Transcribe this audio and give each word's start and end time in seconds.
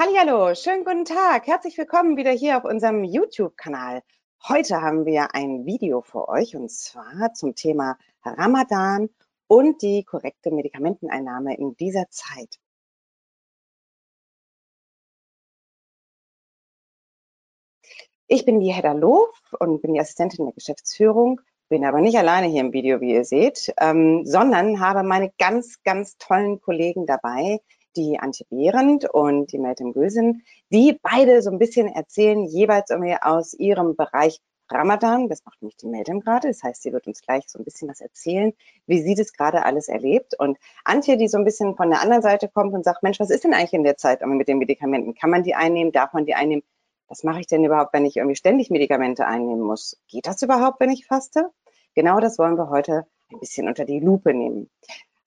Hallo, 0.00 0.54
schönen 0.54 0.84
guten 0.84 1.04
Tag. 1.04 1.48
Herzlich 1.48 1.76
willkommen 1.76 2.16
wieder 2.16 2.30
hier 2.30 2.56
auf 2.56 2.64
unserem 2.64 3.02
YouTube-Kanal. 3.02 4.04
Heute 4.46 4.80
haben 4.80 5.06
wir 5.06 5.34
ein 5.34 5.66
Video 5.66 6.02
für 6.02 6.28
euch 6.28 6.54
und 6.54 6.70
zwar 6.70 7.34
zum 7.34 7.56
Thema 7.56 7.98
Ramadan 8.22 9.08
und 9.48 9.82
die 9.82 10.04
korrekte 10.04 10.52
Medikamenteneinnahme 10.52 11.56
in 11.58 11.74
dieser 11.74 12.08
Zeit. 12.10 12.60
Ich 18.28 18.44
bin 18.44 18.60
die 18.60 18.72
Hedda 18.72 18.92
Loof 18.92 19.36
und 19.58 19.82
bin 19.82 19.94
die 19.94 20.00
Assistentin 20.00 20.44
der 20.44 20.54
Geschäftsführung, 20.54 21.40
bin 21.68 21.84
aber 21.84 22.00
nicht 22.00 22.16
alleine 22.16 22.46
hier 22.46 22.60
im 22.60 22.72
Video, 22.72 23.00
wie 23.00 23.14
ihr 23.14 23.24
seht, 23.24 23.74
ähm, 23.80 24.24
sondern 24.24 24.78
habe 24.78 25.02
meine 25.02 25.32
ganz, 25.38 25.82
ganz 25.82 26.16
tollen 26.18 26.60
Kollegen 26.60 27.04
dabei, 27.04 27.58
die 27.98 28.18
Antje 28.18 28.46
Behrendt 28.48 29.04
und 29.12 29.52
die 29.52 29.58
Meltem 29.58 29.92
Gülsen, 29.92 30.42
die 30.72 30.98
beide 31.02 31.42
so 31.42 31.50
ein 31.50 31.58
bisschen 31.58 31.88
erzählen, 31.88 32.44
jeweils 32.44 32.90
irgendwie 32.90 33.16
aus 33.20 33.54
ihrem 33.54 33.96
Bereich 33.96 34.40
Ramadan. 34.70 35.28
Das 35.28 35.44
macht 35.44 35.60
nämlich 35.60 35.76
die 35.76 35.86
Meltem 35.86 36.20
gerade. 36.20 36.48
Das 36.48 36.62
heißt, 36.62 36.82
sie 36.82 36.92
wird 36.92 37.06
uns 37.06 37.22
gleich 37.22 37.44
so 37.48 37.58
ein 37.58 37.64
bisschen 37.64 37.88
was 37.88 38.00
erzählen, 38.00 38.52
wie 38.86 39.02
sie 39.02 39.14
das 39.14 39.32
gerade 39.32 39.64
alles 39.64 39.88
erlebt. 39.88 40.34
Und 40.38 40.58
Antje, 40.84 41.16
die 41.16 41.28
so 41.28 41.38
ein 41.38 41.44
bisschen 41.44 41.74
von 41.76 41.90
der 41.90 42.00
anderen 42.00 42.22
Seite 42.22 42.48
kommt 42.48 42.74
und 42.74 42.84
sagt, 42.84 43.02
Mensch, 43.02 43.18
was 43.18 43.30
ist 43.30 43.44
denn 43.44 43.54
eigentlich 43.54 43.72
in 43.72 43.84
der 43.84 43.96
Zeit 43.96 44.24
mit 44.24 44.48
den 44.48 44.58
Medikamenten? 44.58 45.14
Kann 45.14 45.30
man 45.30 45.42
die 45.42 45.54
einnehmen? 45.54 45.92
Darf 45.92 46.12
man 46.12 46.26
die 46.26 46.34
einnehmen? 46.34 46.62
Was 47.08 47.24
mache 47.24 47.40
ich 47.40 47.46
denn 47.46 47.64
überhaupt, 47.64 47.94
wenn 47.94 48.04
ich 48.04 48.16
irgendwie 48.16 48.36
ständig 48.36 48.70
Medikamente 48.70 49.26
einnehmen 49.26 49.62
muss? 49.62 49.98
Geht 50.08 50.26
das 50.26 50.42
überhaupt, 50.42 50.78
wenn 50.80 50.90
ich 50.90 51.06
faste? 51.06 51.50
Genau 51.94 52.20
das 52.20 52.38
wollen 52.38 52.56
wir 52.56 52.68
heute 52.68 53.06
ein 53.32 53.40
bisschen 53.40 53.66
unter 53.66 53.84
die 53.84 54.00
Lupe 54.00 54.34
nehmen. 54.34 54.70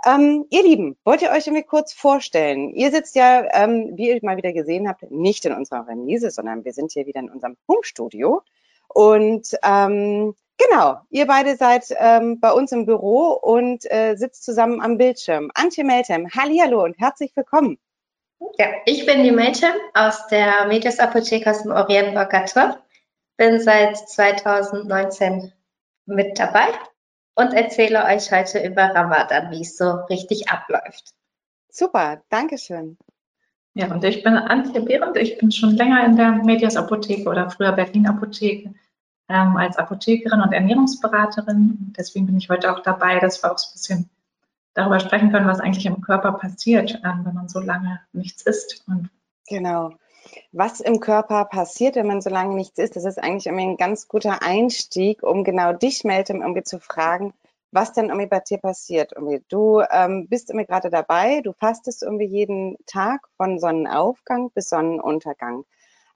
Ähm, 0.06 0.46
ihr 0.50 0.64
Lieben, 0.64 0.98
wollt 1.04 1.22
ihr 1.22 1.30
euch 1.30 1.48
irgendwie 1.48 1.64
kurz 1.64 1.94
vorstellen? 1.94 2.74
Ihr 2.74 2.92
sitzt 2.92 3.16
ja, 3.16 3.48
ähm, 3.54 3.92
wie 3.96 4.10
ihr 4.10 4.20
mal 4.24 4.38
wieder 4.38 4.52
gesehen 4.52 4.88
habt, 4.88 5.10
nicht 5.12 5.46
in 5.46 5.54
unserer 5.54 5.88
Remise, 5.88 6.32
sondern 6.32 6.66
wir 6.66 6.74
sind 6.74 6.92
hier 6.92 7.06
wieder 7.06 7.20
in 7.20 7.30
unserem 7.30 7.56
Home-Studio. 7.68 8.42
Und 8.88 9.56
ähm, 9.64 10.36
genau, 10.58 11.02
ihr 11.10 11.28
beide 11.28 11.56
seid 11.56 11.86
ähm, 11.98 12.40
bei 12.40 12.52
uns 12.52 12.72
im 12.72 12.86
Büro 12.86 13.34
und 13.34 13.90
äh, 13.92 14.16
sitzt 14.16 14.44
zusammen 14.44 14.82
am 14.82 14.98
Bildschirm. 14.98 15.52
Antje 15.54 15.84
Meltem, 15.84 16.28
hallo 16.36 16.84
und 16.84 16.98
herzlich 17.00 17.32
willkommen. 17.36 17.78
Ja, 18.58 18.68
ich 18.86 19.06
bin 19.06 19.24
die 19.24 19.32
Meltem 19.32 19.74
aus 19.94 20.28
der 20.28 20.66
Medias 20.66 21.00
Apotheke 21.00 21.50
aus 21.50 21.62
dem 21.62 21.72
Orientburger 21.72 22.46
Tor. 22.46 22.78
Bin 23.38 23.60
seit 23.60 23.98
2019 23.98 25.54
mit 26.06 26.40
dabei 26.40 26.68
und 27.42 27.54
erzähle 27.54 28.06
euch 28.06 28.32
heute 28.32 28.66
über 28.66 28.84
Ramadan, 28.84 29.52
wie 29.52 29.62
es 29.62 29.78
so 29.78 29.90
richtig 30.10 30.50
abläuft. 30.50 31.12
Super, 31.70 32.22
Dankeschön. 32.30 32.98
Ja, 33.74 33.92
und 33.92 34.04
ich 34.04 34.24
bin 34.24 34.36
Antje 34.36 34.82
Behrendt. 34.82 35.18
Ich 35.18 35.38
bin 35.38 35.52
schon 35.52 35.72
länger 35.72 36.06
in 36.06 36.18
der 36.18 36.32
Medias 36.32 36.76
Apotheke 36.76 37.30
oder 37.30 37.50
früher 37.50 37.72
Berlin 37.72 38.08
Apotheke 38.08 38.74
ähm, 39.30 39.58
als 39.58 39.78
Apothekerin 39.78 40.42
und 40.42 40.52
Ernährungsberaterin. 40.52 41.94
Deswegen 41.98 42.26
bin 42.26 42.38
ich 42.38 42.50
heute 42.50 42.72
auch 42.72 42.82
dabei, 42.82 43.20
dass 43.20 43.42
wir 43.42 43.52
auch 43.52 43.58
so 43.58 43.70
ein 43.70 43.74
bisschen 43.74 44.10
darüber 44.74 45.00
sprechen 45.00 45.32
können, 45.32 45.48
was 45.48 45.62
eigentlich 45.62 45.86
im 45.86 46.02
Körper 46.02 46.34
passiert, 46.34 47.00
ähm, 47.06 47.22
wenn 47.24 47.34
man 47.34 47.48
so 47.48 47.60
lange 47.60 48.02
nichts 48.12 48.42
isst. 48.42 48.84
Und 48.88 49.10
genau 49.48 49.94
was 50.52 50.80
im 50.80 51.00
Körper 51.00 51.46
passiert, 51.46 51.96
wenn 51.96 52.08
man 52.08 52.22
so 52.22 52.30
lange 52.30 52.56
nichts 52.56 52.78
isst. 52.80 52.96
Das 52.96 53.06
ist 53.06 53.20
eigentlich 53.20 53.48
irgendwie 53.48 53.66
ein 53.66 53.78
ganz 53.78 54.08
guter 54.08 54.42
Einstieg, 54.42 55.24
um 55.24 55.44
genau 55.44 55.74
dich, 55.74 56.04
Meltem, 56.04 56.42
irgendwie 56.42 56.64
zu 56.64 56.80
fragen, 56.80 57.34
was 57.72 57.94
denn 57.94 58.06
irgendwie 58.06 58.28
bei 58.28 58.40
dir 58.40 58.58
passiert. 58.58 59.14
Irgendwie. 59.14 59.44
Du 59.50 59.82
ähm, 59.90 60.28
bist 60.28 60.50
irgendwie 60.50 60.68
gerade 60.68 60.90
dabei, 60.90 61.42
du 61.42 61.54
fastest 61.54 62.04
irgendwie 62.04 62.26
jeden 62.26 62.78
Tag 62.86 63.28
von 63.38 63.60
Sonnenaufgang 63.60 64.52
bis 64.52 64.70
Sonnenuntergang. 64.70 65.66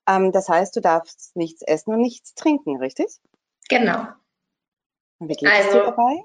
Ähm, 0.08 0.32
das 0.32 0.50
heißt, 0.50 0.76
du 0.76 0.82
darfst 0.82 1.36
nichts 1.36 1.62
essen 1.62 1.94
und 1.94 2.02
nichts 2.02 2.36
trinken, 2.36 2.78
richtig? 2.78 3.08
Genau. 3.70 4.06
Und 5.20 5.30
wie 5.30 5.36
geht 5.36 5.50
also, 5.50 5.80
dir 5.80 5.86
dabei? 5.86 6.24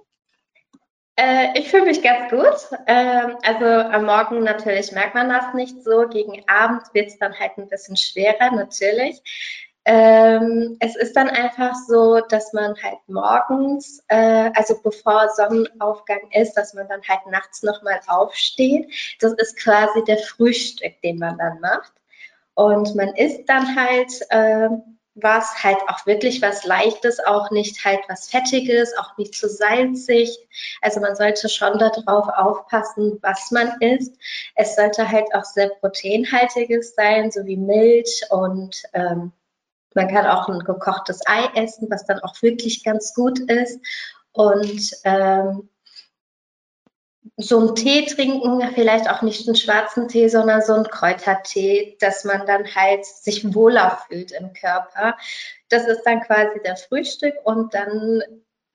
Äh, 1.21 1.59
ich 1.59 1.69
fühle 1.69 1.85
mich 1.85 2.03
ganz 2.03 2.31
gut. 2.31 2.79
Ähm, 2.87 3.37
also 3.43 3.67
am 3.67 4.07
Morgen 4.07 4.43
natürlich 4.43 4.91
merkt 4.93 5.15
man 5.15 5.29
das 5.29 5.53
nicht 5.53 5.85
so. 5.85 6.09
Gegen 6.09 6.43
Abend 6.49 6.83
wird 6.95 7.09
es 7.09 7.19
dann 7.19 7.39
halt 7.39 7.59
ein 7.59 7.69
bisschen 7.69 7.99
schwerer, 7.99 8.51
natürlich. 8.53 9.21
Ähm, 9.85 10.79
es 10.81 10.97
ist 10.97 11.15
dann 11.17 11.29
einfach 11.29 11.75
so, 11.75 12.21
dass 12.21 12.55
man 12.55 12.75
halt 12.83 12.99
morgens, 13.07 14.03
äh, 14.09 14.51
also 14.55 14.81
bevor 14.83 15.29
Sonnenaufgang 15.37 16.21
ist, 16.33 16.55
dass 16.55 16.73
man 16.73 16.89
dann 16.89 17.03
halt 17.07 17.27
nachts 17.31 17.63
nochmal 17.63 18.01
aufsteht. 18.07 18.91
Das 19.21 19.35
ist 19.35 19.59
quasi 19.59 20.03
der 20.05 20.19
Frühstück, 20.19 21.03
den 21.03 21.19
man 21.19 21.37
dann 21.37 21.61
macht. 21.61 21.93
Und 22.55 22.95
man 22.95 23.15
isst 23.15 23.47
dann 23.47 23.77
halt 23.77 24.11
äh, 24.31 24.71
was, 25.23 25.63
halt 25.63 25.79
auch 25.89 26.07
wirklich 26.07 26.43
was 26.43 26.65
Leichtes, 26.65 27.19
auch 27.25 27.51
nicht 27.51 27.85
halt 27.85 28.01
was 28.09 28.29
Fettiges, 28.29 28.97
auch 28.99 29.17
nicht 29.17 29.35
zu 29.35 29.49
salzig. 29.49 30.39
Also 30.81 31.01
man 31.01 31.17
sollte 31.17 31.49
schon 31.49 31.79
darauf 31.79 32.29
aufpassen, 32.29 33.19
was 33.23 33.51
man 33.51 33.81
isst. 33.81 34.17
Es 34.55 34.77
sollte 34.77 35.11
halt 35.11 35.27
auch 35.35 35.45
sehr 35.45 35.69
proteinhaltiges 35.81 36.95
sein, 36.95 37.31
so 37.31 37.47
wie 37.47 37.57
Milch 37.57 38.23
und 38.31 38.83
ähm, 38.93 39.33
man 39.95 40.09
kann 40.09 40.27
auch 40.27 40.49
ein 40.49 40.61
gekochtes 40.61 41.21
Ei 41.27 41.49
essen, 41.55 41.91
was 41.91 42.07
dann 42.07 42.21
auch 42.21 42.41
wirklich 42.43 42.85
ganz 42.85 43.13
gut 43.15 43.41
ist. 43.41 43.81
Und 44.33 44.93
ähm, 45.05 45.69
so 47.41 47.59
einen 47.59 47.75
Tee 47.75 48.07
trinken, 48.07 48.63
vielleicht 48.75 49.09
auch 49.09 49.23
nicht 49.23 49.47
einen 49.47 49.57
schwarzen 49.57 50.09
Tee, 50.09 50.29
sondern 50.29 50.63
so 50.63 50.75
einen 50.75 50.85
Kräutertee, 50.85 51.97
dass 52.01 52.25
man 52.25 52.47
dann 52.47 52.75
halt 52.75 53.05
sich 53.05 53.55
wohler 53.55 53.99
fühlt 54.09 54.33
im 54.33 54.53
Körper. 54.53 55.17
Das 55.69 55.87
ist 55.87 56.03
dann 56.05 56.21
quasi 56.21 56.61
der 56.65 56.77
Frühstück 56.77 57.35
und 57.45 57.75
dann 57.75 58.23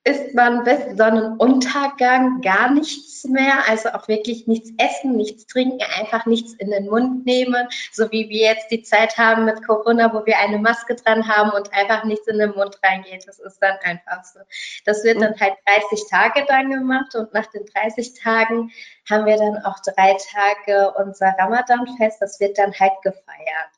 isst 0.05 0.35
man 0.35 0.63
bis 0.63 0.97
Sonnenuntergang 0.97 2.41
gar 2.41 2.71
nichts 2.71 3.23
mehr, 3.23 3.67
also 3.67 3.89
auch 3.89 4.07
wirklich 4.07 4.45
nichts 4.45 4.69
essen, 4.77 5.17
nichts 5.17 5.47
trinken, 5.47 5.79
einfach 5.99 6.27
nichts 6.27 6.53
in 6.53 6.69
den 6.69 6.85
Mund 6.85 7.25
nehmen, 7.25 7.67
so 7.91 8.11
wie 8.11 8.29
wir 8.29 8.53
jetzt 8.53 8.69
die 8.69 8.83
Zeit 8.83 9.17
haben 9.17 9.45
mit 9.45 9.65
Corona, 9.65 10.13
wo 10.13 10.23
wir 10.27 10.37
eine 10.37 10.59
Maske 10.59 10.95
dran 10.95 11.27
haben 11.27 11.49
und 11.49 11.73
einfach 11.73 12.03
nichts 12.03 12.27
in 12.27 12.37
den 12.37 12.51
Mund 12.51 12.77
reingeht. 12.83 13.27
Das 13.27 13.39
ist 13.39 13.57
dann 13.59 13.77
einfach 13.81 14.23
so. 14.23 14.39
Das 14.85 15.03
wird 15.03 15.19
dann 15.19 15.39
halt 15.39 15.55
30 15.65 16.07
Tage 16.07 16.45
dann 16.47 16.69
gemacht 16.69 17.15
und 17.15 17.33
nach 17.33 17.47
den 17.47 17.65
30 17.65 18.13
Tagen 18.13 18.71
haben 19.09 19.25
wir 19.25 19.37
dann 19.37 19.57
auch 19.63 19.79
drei 19.79 20.15
Tage 20.31 20.93
unser 20.99 21.33
Ramadan-Fest. 21.39 22.21
Das 22.21 22.39
wird 22.39 22.59
dann 22.59 22.73
halt 22.79 22.93
gefeiert. 23.01 23.71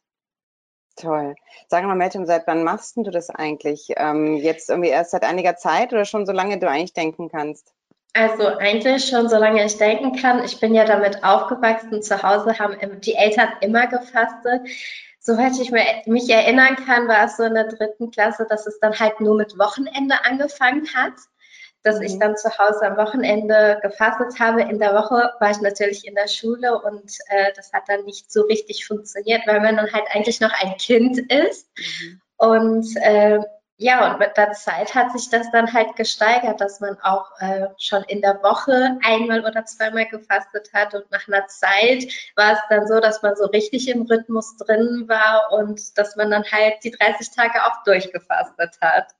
Toll. 0.97 1.35
Sag 1.67 1.85
mal, 1.85 1.95
Meltem, 1.95 2.25
seit 2.25 2.47
wann 2.47 2.63
machst 2.63 2.97
du 2.97 3.03
das 3.03 3.29
eigentlich? 3.29 3.93
Ähm, 3.97 4.35
jetzt 4.37 4.69
irgendwie 4.69 4.89
erst 4.89 5.11
seit 5.11 5.23
einiger 5.23 5.55
Zeit 5.55 5.93
oder 5.93 6.05
schon 6.05 6.25
so 6.25 6.31
lange 6.31 6.57
du 6.57 6.67
eigentlich 6.67 6.93
denken 6.93 7.29
kannst? 7.29 7.71
Also 8.13 8.47
eigentlich 8.47 9.05
schon 9.05 9.29
so 9.29 9.37
lange 9.37 9.63
ich 9.63 9.77
denken 9.77 10.15
kann. 10.19 10.43
Ich 10.43 10.59
bin 10.59 10.73
ja 10.73 10.85
damit 10.85 11.23
aufgewachsen. 11.23 12.01
Zu 12.01 12.23
Hause 12.23 12.57
haben 12.57 12.75
die 13.01 13.13
Eltern 13.13 13.49
immer 13.61 13.85
gefastet. 13.85 14.61
Soweit 15.19 15.59
ich 15.59 15.71
mich 16.07 16.29
erinnern 16.29 16.75
kann, 16.77 17.07
war 17.07 17.25
es 17.25 17.37
so 17.37 17.43
in 17.43 17.53
der 17.53 17.67
dritten 17.67 18.09
Klasse, 18.09 18.47
dass 18.49 18.65
es 18.65 18.79
dann 18.79 18.97
halt 18.97 19.19
nur 19.19 19.35
mit 19.35 19.59
Wochenende 19.59 20.15
angefangen 20.25 20.87
hat 20.95 21.13
dass 21.87 22.01
ich 22.01 22.15
mhm. 22.15 22.19
dann 22.19 22.37
zu 22.37 22.49
Hause 22.57 22.85
am 22.85 22.97
Wochenende 22.97 23.79
gefastet 23.81 24.39
habe. 24.39 24.61
In 24.61 24.79
der 24.79 24.93
Woche 24.93 25.31
war 25.39 25.51
ich 25.51 25.61
natürlich 25.61 26.05
in 26.05 26.15
der 26.15 26.27
Schule 26.27 26.81
und 26.81 27.11
äh, 27.29 27.53
das 27.55 27.71
hat 27.71 27.83
dann 27.87 28.03
nicht 28.03 28.31
so 28.31 28.41
richtig 28.43 28.85
funktioniert, 28.85 29.47
weil 29.47 29.61
man 29.61 29.77
dann 29.77 29.91
halt 29.91 30.05
eigentlich 30.13 30.41
noch 30.41 30.51
ein 30.61 30.75
Kind 30.77 31.17
ist. 31.31 31.69
Mhm. 31.77 32.21
Und 32.37 32.95
äh, 32.97 33.39
ja, 33.79 34.11
und 34.11 34.19
mit 34.19 34.35
der 34.35 34.53
Zeit 34.53 34.95
hat 34.95 35.11
sich 35.11 35.29
das 35.29 35.51
dann 35.51 35.71
halt 35.71 35.95
gesteigert, 35.95 36.59
dass 36.59 36.79
man 36.79 36.97
auch 37.03 37.29
äh, 37.39 37.67
schon 37.77 38.03
in 38.05 38.21
der 38.21 38.41
Woche 38.41 38.97
einmal 39.03 39.45
oder 39.45 39.65
zweimal 39.65 40.07
gefastet 40.07 40.71
hat. 40.73 40.95
Und 40.95 41.09
nach 41.11 41.27
einer 41.27 41.45
Zeit 41.47 42.11
war 42.35 42.53
es 42.53 42.59
dann 42.69 42.87
so, 42.87 42.99
dass 42.99 43.21
man 43.21 43.35
so 43.35 43.45
richtig 43.45 43.87
im 43.87 44.01
Rhythmus 44.01 44.57
drin 44.57 45.05
war 45.07 45.51
und 45.51 45.95
dass 45.97 46.15
man 46.15 46.31
dann 46.31 46.43
halt 46.51 46.83
die 46.83 46.91
30 46.91 47.29
Tage 47.31 47.63
auch 47.65 47.83
durchgefastet 47.83 48.77
hat. 48.81 49.13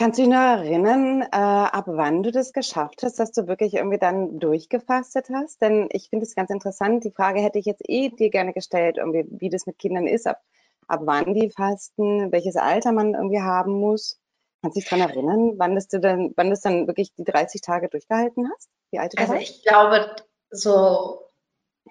Kannst 0.00 0.18
du 0.18 0.22
dich 0.22 0.30
noch 0.30 0.40
erinnern, 0.40 1.20
äh, 1.20 1.26
ab 1.30 1.84
wann 1.86 2.22
du 2.22 2.30
das 2.30 2.54
geschafft 2.54 3.02
hast, 3.02 3.18
dass 3.18 3.32
du 3.32 3.46
wirklich 3.48 3.74
irgendwie 3.74 3.98
dann 3.98 4.38
durchgefastet 4.38 5.28
hast? 5.28 5.60
Denn 5.60 5.90
ich 5.92 6.08
finde 6.08 6.24
es 6.24 6.34
ganz 6.34 6.48
interessant. 6.48 7.04
Die 7.04 7.10
Frage 7.10 7.42
hätte 7.42 7.58
ich 7.58 7.66
jetzt 7.66 7.82
eh 7.86 8.08
dir 8.08 8.30
gerne 8.30 8.54
gestellt, 8.54 8.96
irgendwie, 8.96 9.26
wie 9.28 9.50
das 9.50 9.66
mit 9.66 9.78
Kindern 9.78 10.06
ist, 10.06 10.26
ab, 10.26 10.40
ab 10.86 11.00
wann 11.04 11.34
die 11.34 11.50
fasten, 11.50 12.32
welches 12.32 12.56
Alter 12.56 12.92
man 12.92 13.12
irgendwie 13.12 13.42
haben 13.42 13.72
muss. 13.72 14.18
Kannst 14.62 14.78
du 14.78 14.80
dich 14.80 14.88
daran 14.88 15.10
erinnern, 15.10 15.58
wann 15.58 15.74
das 15.74 15.88
du 15.88 16.00
dann, 16.00 16.32
wann 16.34 16.48
das 16.48 16.62
dann 16.62 16.86
wirklich 16.86 17.12
die 17.18 17.24
30 17.24 17.60
Tage 17.60 17.90
durchgehalten 17.90 18.50
hast? 18.50 18.70
Wie 18.92 19.00
alt 19.00 19.12
du 19.12 19.18
Also 19.18 19.34
ich 19.34 19.62
glaube, 19.64 20.16
so 20.50 21.29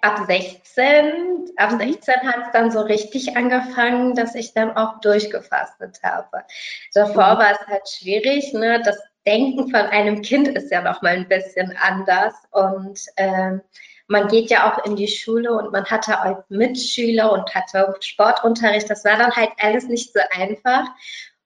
ab 0.02 0.24
16, 0.26 1.50
ab 1.56 1.72
16 1.78 2.14
hat 2.22 2.46
es 2.46 2.52
dann 2.52 2.70
so 2.70 2.80
richtig 2.80 3.36
angefangen, 3.36 4.14
dass 4.14 4.34
ich 4.34 4.54
dann 4.54 4.76
auch 4.76 5.00
durchgefastet 5.00 6.00
habe. 6.02 6.44
Davor 6.94 7.34
mhm. 7.34 7.38
war 7.38 7.52
es 7.52 7.66
halt 7.66 7.88
schwierig, 7.88 8.52
ne? 8.52 8.82
Das 8.84 8.98
Denken 9.26 9.68
von 9.68 9.80
einem 9.80 10.22
Kind 10.22 10.48
ist 10.48 10.70
ja 10.70 10.80
noch 10.80 11.02
mal 11.02 11.14
ein 11.14 11.28
bisschen 11.28 11.76
anders 11.78 12.34
und 12.50 13.00
ähm, 13.16 13.60
man 14.10 14.26
geht 14.26 14.50
ja 14.50 14.72
auch 14.72 14.84
in 14.84 14.96
die 14.96 15.08
Schule 15.08 15.52
und 15.52 15.70
man 15.72 15.84
hatte 15.84 16.20
auch 16.24 16.42
Mitschüler 16.48 17.30
und 17.30 17.54
hatte 17.54 17.94
Sportunterricht. 18.00 18.90
Das 18.90 19.04
war 19.04 19.16
dann 19.16 19.30
halt 19.36 19.50
alles 19.60 19.86
nicht 19.86 20.12
so 20.12 20.20
einfach. 20.32 20.84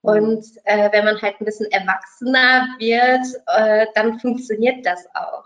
Mhm. 0.01 0.09
Und 0.09 0.45
äh, 0.63 0.91
wenn 0.91 1.05
man 1.05 1.21
halt 1.21 1.39
ein 1.39 1.45
bisschen 1.45 1.71
erwachsener 1.71 2.67
wird, 2.79 3.27
äh, 3.47 3.85
dann 3.93 4.19
funktioniert 4.19 4.85
das 4.85 5.05
auch. 5.13 5.43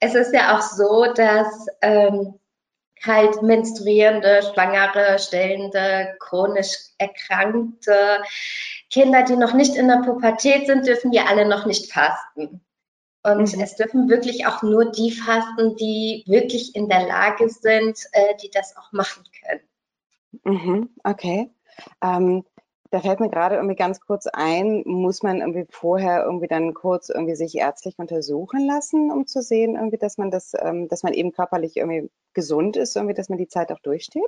Es 0.00 0.14
ist 0.14 0.32
ja 0.34 0.56
auch 0.56 0.62
so, 0.62 1.06
dass 1.14 1.66
ähm, 1.82 2.38
halt 3.04 3.42
menstruierende, 3.42 4.42
schwangere, 4.42 5.18
stillende, 5.18 6.14
chronisch 6.18 6.74
erkrankte 6.98 8.22
Kinder, 8.90 9.22
die 9.22 9.36
noch 9.36 9.52
nicht 9.52 9.76
in 9.76 9.88
der 9.88 10.02
Pubertät 10.04 10.66
sind, 10.66 10.86
dürfen 10.86 11.12
ja 11.12 11.24
alle 11.26 11.48
noch 11.48 11.66
nicht 11.66 11.92
fasten. 11.92 12.62
Und 13.22 13.56
mhm. 13.56 13.60
es 13.60 13.74
dürfen 13.74 14.08
wirklich 14.08 14.46
auch 14.46 14.62
nur 14.62 14.92
die 14.92 15.10
fasten, 15.10 15.76
die 15.76 16.22
wirklich 16.26 16.76
in 16.76 16.88
der 16.88 17.06
Lage 17.06 17.48
sind, 17.48 17.98
äh, 18.12 18.34
die 18.42 18.50
das 18.50 18.76
auch 18.76 18.92
machen 18.92 19.24
können. 19.42 19.60
Mhm, 20.44 20.90
okay. 21.02 21.50
Ähm, 22.02 22.44
da 22.90 23.00
fällt 23.00 23.20
mir 23.20 23.30
gerade 23.30 23.56
irgendwie 23.56 23.76
ganz 23.76 24.00
kurz 24.00 24.26
ein, 24.26 24.82
muss 24.86 25.22
man 25.22 25.40
irgendwie 25.40 25.66
vorher 25.70 26.24
irgendwie 26.24 26.48
dann 26.48 26.74
kurz 26.74 27.08
irgendwie 27.08 27.34
sich 27.34 27.56
ärztlich 27.56 27.98
untersuchen 27.98 28.66
lassen, 28.66 29.10
um 29.10 29.26
zu 29.26 29.42
sehen, 29.42 29.76
irgendwie, 29.76 29.98
dass 29.98 30.18
man 30.18 30.30
das, 30.30 30.52
ähm, 30.58 30.88
dass 30.88 31.02
man 31.02 31.12
eben 31.12 31.32
körperlich 31.32 31.76
irgendwie 31.76 32.10
gesund 32.34 32.76
ist, 32.76 32.96
irgendwie, 32.96 33.14
dass 33.14 33.28
man 33.28 33.38
die 33.38 33.48
Zeit 33.48 33.72
auch 33.72 33.80
durchsteht? 33.80 34.22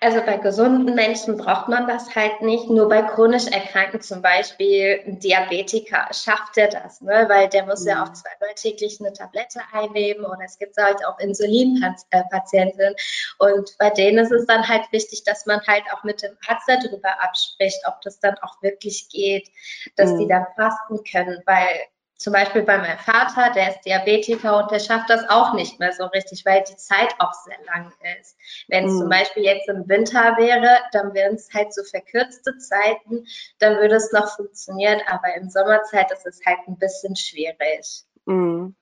Also 0.00 0.20
bei 0.24 0.38
gesunden 0.38 0.94
Menschen 0.94 1.36
braucht 1.36 1.68
man 1.68 1.86
das 1.86 2.14
halt 2.14 2.40
nicht. 2.40 2.70
Nur 2.70 2.88
bei 2.88 3.02
chronisch 3.02 3.46
Erkrankten, 3.46 4.00
zum 4.00 4.22
Beispiel 4.22 5.02
ein 5.06 5.18
Diabetiker, 5.18 6.08
schafft 6.12 6.56
er 6.56 6.68
das, 6.68 7.00
ne? 7.00 7.26
weil 7.28 7.48
der 7.48 7.66
muss 7.66 7.82
mhm. 7.82 7.88
ja 7.88 8.02
auch 8.02 8.12
zweimal 8.12 8.54
täglich 8.54 8.98
eine 9.00 9.12
Tablette 9.12 9.60
einnehmen 9.72 10.24
oder 10.24 10.40
es 10.44 10.58
gibt 10.58 10.76
halt 10.78 11.04
auch 11.04 11.18
Insulinpatienten. 11.18 12.94
Und 13.38 13.76
bei 13.78 13.90
denen 13.90 14.18
ist 14.18 14.32
es 14.32 14.46
dann 14.46 14.66
halt 14.66 14.90
wichtig, 14.90 15.24
dass 15.24 15.46
man 15.46 15.60
halt 15.66 15.84
auch 15.92 16.02
mit 16.02 16.22
dem 16.22 16.36
Arzt 16.46 16.68
darüber 16.68 17.22
abspricht, 17.22 17.80
ob 17.86 18.00
das 18.00 18.20
dann 18.20 18.36
auch 18.38 18.62
wirklich 18.62 19.08
geht, 19.10 19.48
dass 19.96 20.12
mhm. 20.12 20.18
die 20.20 20.28
dann 20.28 20.46
fasten 20.56 21.04
können, 21.04 21.42
weil 21.44 21.78
zum 22.18 22.32
Beispiel 22.32 22.62
bei 22.62 22.78
meinem 22.78 22.98
Vater, 22.98 23.52
der 23.54 23.70
ist 23.70 23.82
Diabetiker 23.82 24.58
und 24.58 24.70
der 24.72 24.80
schafft 24.80 25.08
das 25.08 25.28
auch 25.28 25.54
nicht 25.54 25.78
mehr 25.78 25.92
so 25.92 26.04
richtig, 26.06 26.44
weil 26.44 26.64
die 26.68 26.76
Zeit 26.76 27.14
auch 27.20 27.32
sehr 27.32 27.58
lang 27.66 27.92
ist. 28.20 28.36
Wenn 28.66 28.86
es 28.86 28.94
mhm. 28.94 28.98
zum 28.98 29.08
Beispiel 29.08 29.44
jetzt 29.44 29.68
im 29.68 29.88
Winter 29.88 30.36
wäre, 30.36 30.78
dann 30.92 31.14
wären 31.14 31.36
es 31.36 31.48
halt 31.54 31.72
so 31.72 31.82
verkürzte 31.84 32.58
Zeiten, 32.58 33.24
dann 33.60 33.76
würde 33.76 33.94
es 33.94 34.10
noch 34.12 34.34
funktionieren, 34.34 35.00
aber 35.06 35.34
in 35.36 35.48
Sommerzeit 35.48 36.10
ist 36.10 36.26
es 36.26 36.40
halt 36.44 36.58
ein 36.66 36.76
bisschen 36.76 37.14
schwierig. 37.14 38.02
Mhm. 38.26 38.74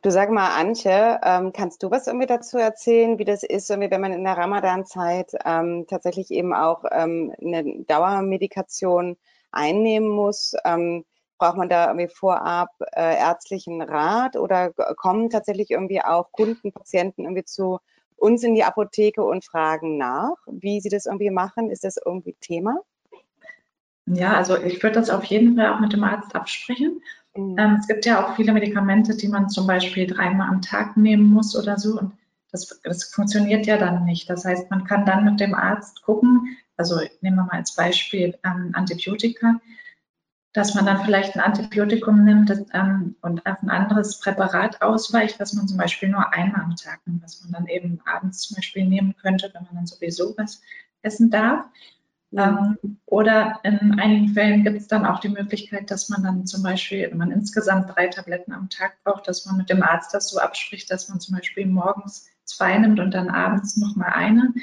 Du 0.00 0.10
sag 0.10 0.30
mal, 0.30 0.58
Antje, 0.58 1.20
ähm, 1.22 1.52
kannst 1.52 1.82
du 1.82 1.90
was 1.90 2.06
irgendwie 2.06 2.26
dazu 2.26 2.56
erzählen, 2.56 3.18
wie 3.18 3.26
das 3.26 3.42
ist, 3.42 3.68
wenn 3.68 4.00
man 4.00 4.14
in 4.14 4.24
der 4.24 4.38
Ramadan-Zeit 4.38 5.32
ähm, 5.44 5.84
tatsächlich 5.90 6.30
eben 6.30 6.54
auch 6.54 6.84
ähm, 6.90 7.34
eine 7.38 7.84
Dauermedikation 7.84 9.18
einnehmen 9.52 10.08
muss? 10.08 10.54
Ähm, 10.64 11.04
Braucht 11.38 11.56
man 11.56 11.68
da 11.68 11.86
irgendwie 11.86 12.12
vorab 12.12 12.70
äh, 12.92 13.16
ärztlichen 13.16 13.80
Rat 13.80 14.36
oder 14.36 14.72
kommen 14.72 15.30
tatsächlich 15.30 15.70
irgendwie 15.70 16.02
auch 16.02 16.32
Kunden, 16.32 16.72
Patienten 16.72 17.22
irgendwie 17.22 17.44
zu 17.44 17.78
uns 18.16 18.42
in 18.42 18.54
die 18.54 18.64
Apotheke 18.64 19.22
und 19.22 19.44
fragen 19.44 19.96
nach, 19.96 20.36
wie 20.46 20.80
sie 20.80 20.88
das 20.88 21.06
irgendwie 21.06 21.30
machen? 21.30 21.70
Ist 21.70 21.84
das 21.84 21.96
irgendwie 22.04 22.34
Thema? 22.40 22.80
Ja, 24.06 24.34
also 24.34 24.56
ich 24.56 24.82
würde 24.82 24.94
das 24.96 25.10
auf 25.10 25.24
jeden 25.24 25.56
Fall 25.56 25.72
auch 25.72 25.80
mit 25.80 25.92
dem 25.92 26.02
Arzt 26.02 26.34
absprechen. 26.34 27.02
Mhm. 27.36 27.56
Ähm, 27.58 27.76
es 27.80 27.86
gibt 27.86 28.06
ja 28.06 28.24
auch 28.24 28.36
viele 28.36 28.52
Medikamente, 28.52 29.16
die 29.16 29.28
man 29.28 29.48
zum 29.48 29.66
Beispiel 29.66 30.06
dreimal 30.06 30.48
am 30.48 30.62
Tag 30.62 30.96
nehmen 30.96 31.30
muss 31.30 31.56
oder 31.56 31.78
so. 31.78 31.98
Und 31.98 32.12
das, 32.50 32.80
das 32.82 33.04
funktioniert 33.04 33.66
ja 33.66 33.76
dann 33.76 34.04
nicht. 34.04 34.28
Das 34.30 34.44
heißt, 34.44 34.70
man 34.70 34.84
kann 34.84 35.04
dann 35.04 35.24
mit 35.24 35.40
dem 35.40 35.54
Arzt 35.54 36.02
gucken, 36.02 36.56
also 36.76 36.96
nehmen 37.20 37.36
wir 37.36 37.44
mal 37.44 37.58
als 37.58 37.74
Beispiel 37.74 38.38
ähm, 38.44 38.70
Antibiotika 38.72 39.60
dass 40.52 40.74
man 40.74 40.86
dann 40.86 41.04
vielleicht 41.04 41.36
ein 41.36 41.40
Antibiotikum 41.40 42.24
nimmt 42.24 42.50
das, 42.50 42.64
ähm, 42.72 43.16
und 43.20 43.44
auf 43.46 43.62
ein 43.62 43.70
anderes 43.70 44.18
Präparat 44.18 44.80
ausweicht, 44.82 45.38
was 45.38 45.52
man 45.52 45.68
zum 45.68 45.76
Beispiel 45.76 46.08
nur 46.08 46.32
einmal 46.32 46.62
am 46.62 46.76
Tag 46.76 47.00
nimmt, 47.06 47.22
was 47.22 47.42
man 47.42 47.52
dann 47.52 47.66
eben 47.66 48.00
abends 48.06 48.40
zum 48.40 48.56
Beispiel 48.56 48.86
nehmen 48.86 49.14
könnte, 49.20 49.50
wenn 49.52 49.64
man 49.64 49.74
dann 49.74 49.86
sowieso 49.86 50.34
was 50.36 50.62
essen 51.02 51.30
darf. 51.30 51.66
Mhm. 52.30 52.38
Ähm, 52.38 52.98
oder 53.06 53.60
in 53.62 53.98
einigen 53.98 54.28
Fällen 54.28 54.64
gibt 54.64 54.78
es 54.78 54.88
dann 54.88 55.06
auch 55.06 55.20
die 55.20 55.28
Möglichkeit, 55.28 55.90
dass 55.90 56.08
man 56.08 56.22
dann 56.22 56.46
zum 56.46 56.62
Beispiel, 56.62 57.10
wenn 57.10 57.18
man 57.18 57.30
insgesamt 57.30 57.94
drei 57.94 58.08
Tabletten 58.08 58.52
am 58.52 58.68
Tag 58.68 59.02
braucht, 59.04 59.28
dass 59.28 59.46
man 59.46 59.56
mit 59.56 59.70
dem 59.70 59.82
Arzt 59.82 60.12
das 60.14 60.30
so 60.30 60.38
abspricht, 60.38 60.90
dass 60.90 61.08
man 61.08 61.20
zum 61.20 61.36
Beispiel 61.36 61.66
morgens 61.66 62.28
zwei 62.44 62.76
nimmt 62.78 63.00
und 63.00 63.12
dann 63.12 63.30
abends 63.30 63.76
nochmal 63.76 64.12
eine, 64.14 64.54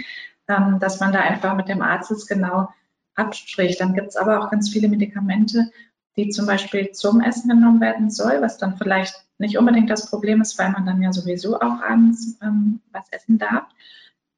ähm, 0.47 0.79
dass 0.79 0.99
man 0.99 1.11
da 1.11 1.21
einfach 1.21 1.55
mit 1.55 1.67
dem 1.67 1.81
Arzt 1.81 2.11
es 2.11 2.27
genau 2.27 2.69
abspricht. 3.15 3.81
Dann 3.81 3.93
gibt 3.93 4.09
es 4.09 4.15
aber 4.15 4.39
auch 4.39 4.51
ganz 4.51 4.69
viele 4.69 4.87
Medikamente, 4.87 5.71
die 6.17 6.29
zum 6.29 6.45
Beispiel 6.45 6.91
zum 6.91 7.21
Essen 7.21 7.49
genommen 7.49 7.81
werden 7.81 8.09
soll, 8.09 8.41
was 8.41 8.57
dann 8.57 8.77
vielleicht 8.77 9.15
nicht 9.37 9.57
unbedingt 9.57 9.89
das 9.89 10.09
Problem 10.09 10.41
ist, 10.41 10.57
weil 10.57 10.71
man 10.71 10.85
dann 10.85 11.01
ja 11.01 11.11
sowieso 11.11 11.59
auch 11.59 11.81
abends 11.81 12.37
ähm, 12.41 12.79
was 12.91 13.07
essen 13.11 13.37
darf. 13.37 13.65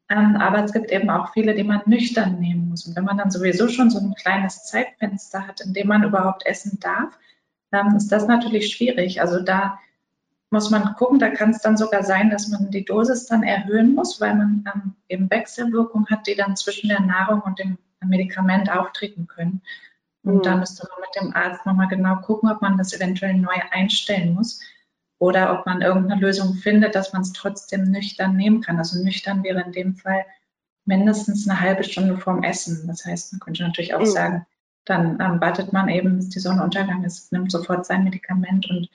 Ähm, 0.10 0.38
aber 0.38 0.64
es 0.64 0.72
gibt 0.72 0.92
eben 0.92 1.10
auch 1.10 1.34
viele, 1.34 1.54
die 1.54 1.64
man 1.64 1.82
nüchtern 1.86 2.40
nehmen 2.40 2.70
muss. 2.70 2.88
Und 2.88 2.96
wenn 2.96 3.04
man 3.04 3.18
dann 3.18 3.30
sowieso 3.30 3.68
schon 3.68 3.90
so 3.90 4.00
ein 4.00 4.16
kleines 4.16 4.66
Zeitfenster 4.66 5.46
hat, 5.46 5.62
in 5.62 5.74
dem 5.74 5.88
man 5.88 6.04
überhaupt 6.04 6.46
essen 6.46 6.80
darf, 6.80 7.18
ähm, 7.72 7.96
ist 7.96 8.12
das 8.12 8.26
natürlich 8.26 8.72
schwierig. 8.72 9.22
Also 9.22 9.42
da 9.42 9.80
muss 10.50 10.70
man 10.70 10.96
gucken, 10.96 11.20
da 11.20 11.30
kann 11.30 11.50
es 11.50 11.62
dann 11.62 11.76
sogar 11.76 12.04
sein, 12.04 12.30
dass 12.30 12.48
man 12.48 12.72
die 12.72 12.86
Dosis 12.86 13.26
dann 13.26 13.44
erhöhen 13.44 13.94
muss, 13.94 14.22
weil 14.22 14.34
man 14.36 14.64
ähm, 14.74 14.94
eben 15.10 15.30
Wechselwirkung 15.30 16.08
hat, 16.08 16.26
die 16.26 16.36
dann 16.36 16.56
zwischen 16.56 16.88
der 16.88 17.02
Nahrung 17.02 17.42
und 17.42 17.60
dem 17.60 17.78
Medikament 18.06 18.70
auftreten 18.70 19.28
können. 19.28 19.62
Und 20.24 20.38
mhm. 20.38 20.42
da 20.44 20.56
müsste 20.56 20.88
man 20.90 21.02
mit 21.02 21.22
dem 21.22 21.36
Arzt 21.36 21.66
nochmal 21.66 21.88
genau 21.88 22.18
gucken, 22.18 22.52
ob 22.52 22.62
man 22.62 22.78
das 22.78 22.94
eventuell 22.94 23.34
neu 23.34 23.56
einstellen 23.72 24.34
muss 24.34 24.62
oder 25.20 25.58
ob 25.58 25.66
man 25.66 25.82
irgendeine 25.82 26.22
Lösung 26.22 26.54
findet, 26.56 26.96
dass 26.96 27.14
man 27.14 27.24
es 27.24 27.34
trotzdem 27.34 27.92
nüchtern 27.92 28.36
nehmen 28.36 28.62
kann. 28.62 28.78
Also 28.78 29.02
nüchtern 29.04 29.44
wäre 29.44 29.62
in 29.62 29.72
dem 29.72 29.96
Fall 29.96 30.26
mindestens 30.86 31.48
eine 31.48 31.60
halbe 31.60 31.84
Stunde 31.84 32.18
vorm 32.18 32.44
Essen. 32.44 32.88
Das 32.88 33.06
heißt, 33.06 33.34
man 33.34 33.40
könnte 33.40 33.64
natürlich 33.64 33.94
auch 33.94 34.02
mhm. 34.02 34.06
sagen, 34.06 34.46
dann 34.86 35.20
ähm, 35.20 35.42
wartet 35.42 35.74
man 35.74 35.90
eben, 35.90 36.18
bis 36.18 36.30
die 36.30 36.40
Sonnenuntergang 36.40 37.04
ist, 37.04 37.32
nimmt 37.32 37.52
sofort 37.52 37.86
sein 37.86 38.04
Medikament 38.04 38.70
und 38.70 38.90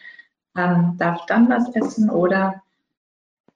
ähm, 0.57 0.97
darf 0.99 1.27
dann 1.27 1.49
was 1.49 1.69
essen 1.75 2.11
oder 2.11 2.63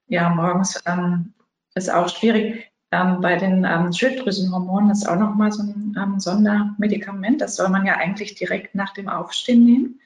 ja, 0.08 0.28
morgens 0.28 0.82
ähm, 0.86 1.34
ist 1.74 1.90
auch 1.90 2.08
schwierig. 2.08 2.70
Ähm, 2.92 3.20
bei 3.20 3.36
den 3.36 3.64
ähm, 3.64 3.92
Schilddrüsenhormonen 3.92 4.90
ist 4.90 5.08
auch 5.08 5.18
nochmal 5.18 5.50
so 5.50 5.62
ein 5.62 5.96
ähm, 6.00 6.20
Sondermedikament. 6.20 7.40
Das 7.40 7.56
soll 7.56 7.68
man 7.68 7.84
ja 7.84 7.96
eigentlich 7.96 8.36
direkt 8.36 8.74
nach 8.74 8.94
dem 8.94 9.08
Aufstehen 9.08 9.64
nehmen 9.64 10.00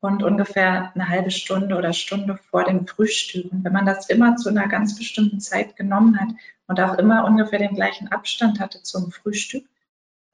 und 0.00 0.22
ungefähr 0.22 0.92
eine 0.94 1.08
halbe 1.08 1.30
Stunde 1.30 1.76
oder 1.76 1.92
Stunde 1.92 2.36
vor 2.36 2.64
dem 2.64 2.86
Frühstück. 2.86 3.52
Und 3.52 3.64
wenn 3.64 3.72
man 3.72 3.86
das 3.86 4.08
immer 4.08 4.36
zu 4.36 4.48
einer 4.48 4.66
ganz 4.66 4.98
bestimmten 4.98 5.40
Zeit 5.40 5.76
genommen 5.76 6.18
hat 6.18 6.30
und 6.66 6.80
auch 6.80 6.98
immer 6.98 7.24
ungefähr 7.24 7.58
den 7.58 7.74
gleichen 7.74 8.08
Abstand 8.08 8.60
hatte 8.60 8.82
zum 8.82 9.12
Frühstück, 9.12 9.64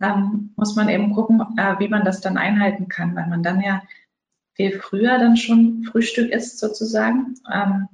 ähm, 0.01 0.55
muss 0.57 0.77
man 0.77 0.89
eben 0.89 1.13
gucken, 1.13 1.41
äh, 1.59 1.79
wie 1.81 1.89
man 1.89 2.05
das 2.05 2.21
dann 2.21 2.39
einhalten 2.39 2.89
kann, 2.89 3.17
weil 3.17 3.27
man 3.27 3.43
dann 3.43 3.61
ja 3.61 3.83
viel 4.55 4.79
früher 4.79 5.19
dann 5.19 5.37
schon 5.37 5.85
Frühstück 5.85 6.31
isst 6.31 6.59
sozusagen. 6.59 7.35
Ähm, 7.53 7.89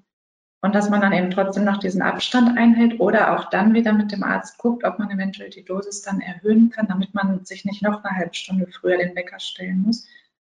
und 0.65 0.75
dass 0.75 0.89
man 0.89 1.03
dann 1.03 1.13
eben 1.13 1.31
trotzdem 1.31 1.65
noch 1.65 1.77
diesen 1.77 2.01
Abstand 2.01 2.57
einhält 2.57 2.99
oder 2.99 3.37
auch 3.37 3.51
dann 3.51 3.75
wieder 3.75 3.93
mit 3.93 4.13
dem 4.13 4.23
Arzt 4.23 4.57
guckt, 4.57 4.83
ob 4.83 4.99
man 4.99 5.11
eventuell 5.11 5.51
die 5.51 5.63
Dosis 5.63 6.01
dann 6.01 6.23
erhöhen 6.23 6.71
kann, 6.71 6.89
damit 6.89 7.13
man 7.13 7.45
sich 7.45 7.67
nicht 7.67 7.83
noch 7.83 8.03
eine 8.03 8.17
halbe 8.17 8.33
Stunde 8.33 8.67
früher 8.69 8.97
den 8.97 9.15
Wecker 9.15 9.39
stellen 9.39 9.83
muss 9.83 10.07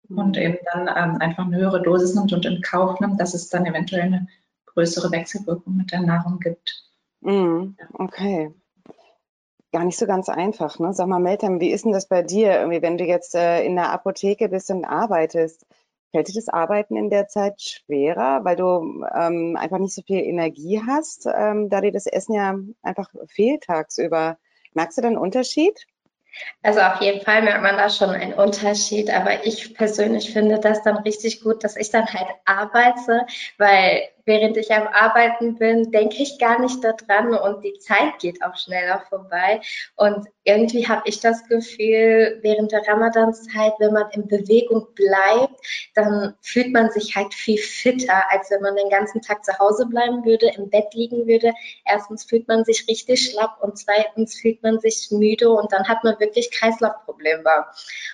und 0.10 0.38
eben 0.38 0.60
dann 0.72 0.82
ähm, 0.82 1.20
einfach 1.20 1.48
eine 1.48 1.58
höhere 1.58 1.82
Dosis 1.82 2.14
nimmt 2.14 2.32
und 2.32 2.46
in 2.46 2.62
Kauf 2.62 3.00
nimmt, 3.00 3.20
dass 3.20 3.34
es 3.34 3.50
dann 3.50 3.66
eventuell 3.66 4.04
eine 4.04 4.28
größere 4.68 5.12
Wechselwirkung 5.12 5.78
mit 5.78 5.92
der 5.92 6.02
Nahrung 6.02 6.40
gibt. 6.40 6.84
Mm, 7.22 7.70
okay. 7.94 8.54
Gar 9.72 9.86
nicht 9.86 9.98
so 9.98 10.06
ganz 10.06 10.30
einfach. 10.30 10.78
Ne? 10.78 10.94
Sag 10.94 11.08
mal, 11.08 11.18
Meltem, 11.18 11.60
wie 11.60 11.72
ist 11.72 11.86
denn 11.86 11.92
das 11.92 12.08
bei 12.08 12.22
dir, 12.22 12.68
wenn 12.70 13.00
du 13.00 13.06
jetzt 13.06 13.34
äh, 13.34 13.66
in 13.66 13.76
der 13.76 13.90
Apotheke 13.90 14.48
bist 14.48 14.70
und 14.70 14.86
arbeitest? 14.86 15.66
Fällt 16.14 16.28
dir 16.28 16.36
das 16.36 16.48
Arbeiten 16.48 16.96
in 16.96 17.10
der 17.10 17.28
Zeit 17.28 17.60
schwerer, 17.60 18.46
weil 18.46 18.56
du 18.56 19.04
ähm, 19.16 19.58
einfach 19.60 19.80
nicht 19.80 19.96
so 19.96 20.04
viel 20.04 20.20
Energie 20.20 20.80
hast, 20.86 21.26
ähm, 21.26 21.72
da 21.72 21.82
dir 21.82 21.92
das 21.92 22.06
Essen 22.06 22.36
ja 22.36 22.56
einfach 22.84 23.10
fehlt 23.28 23.64
tagsüber? 23.64 24.38
Merkst 24.74 25.00
du 25.00 25.02
da 25.02 25.08
einen 25.08 25.18
Unterschied? 25.18 25.88
Also 26.62 26.82
auf 26.82 27.02
jeden 27.02 27.22
Fall 27.22 27.42
merkt 27.42 27.64
man 27.64 27.78
da 27.78 27.90
schon 27.90 28.12
einen 28.12 28.34
Unterschied, 28.34 29.10
aber 29.10 29.46
ich 29.46 29.74
persönlich 29.74 30.32
finde 30.32 30.60
das 30.60 30.84
dann 30.84 30.98
richtig 30.98 31.42
gut, 31.42 31.64
dass 31.64 31.76
ich 31.78 31.90
dann 31.90 32.06
halt 32.06 32.28
arbeite, 32.46 33.26
weil 33.58 34.04
während 34.26 34.58
ich 34.58 34.72
am 34.72 34.88
Arbeiten 34.88 35.56
bin, 35.56 35.92
denke 35.92 36.24
ich 36.24 36.40
gar 36.40 36.60
nicht 36.60 36.84
daran 36.84 37.34
und 37.34 37.64
die 37.64 37.78
Zeit 37.80 38.20
geht 38.20 38.44
auch 38.44 38.56
schneller 38.56 39.04
vorbei. 39.10 39.62
Und 39.96 40.28
irgendwie 40.44 40.88
habe 40.88 41.04
ich 41.06 41.20
das 41.20 41.48
Gefühl, 41.48 42.40
während 42.42 42.72
der 42.72 42.88
Ramadanzeit, 42.88 43.74
wenn 43.80 43.94
man 43.94 44.10
in 44.12 44.28
Bewegung 44.28 44.88
bleibt, 44.96 45.56
dann 45.96 46.36
fühlt 46.42 46.72
man 46.74 46.92
sich 46.92 47.16
halt 47.16 47.34
viel 47.34 47.58
fitter, 47.58 48.24
als 48.30 48.50
wenn 48.52 48.62
man 48.62 48.76
den 48.76 48.90
ganzen 48.90 49.22
Tag 49.22 49.44
zu 49.44 49.58
Hause 49.60 49.86
bleiben 49.88 50.26
würde, 50.26 50.52
im 50.58 50.70
Bett 50.70 50.94
liegen 50.94 51.28
würde. 51.28 51.54
Erstens 51.86 52.24
fühlt 52.24 52.48
man 52.48 52.64
sich 52.64 52.88
richtig 52.88 53.32
schlapp 53.32 53.58
und 53.62 53.78
zweitens 53.78 54.36
fühlt 54.40 54.64
man 54.64 54.80
sich 54.80 55.10
müde 55.12 55.50
und 55.50 55.72
dann 55.72 55.88
hat 55.88 56.04
man 56.04 56.20
wirklich 56.20 56.52
Kreislaufprobleme. 56.52 57.66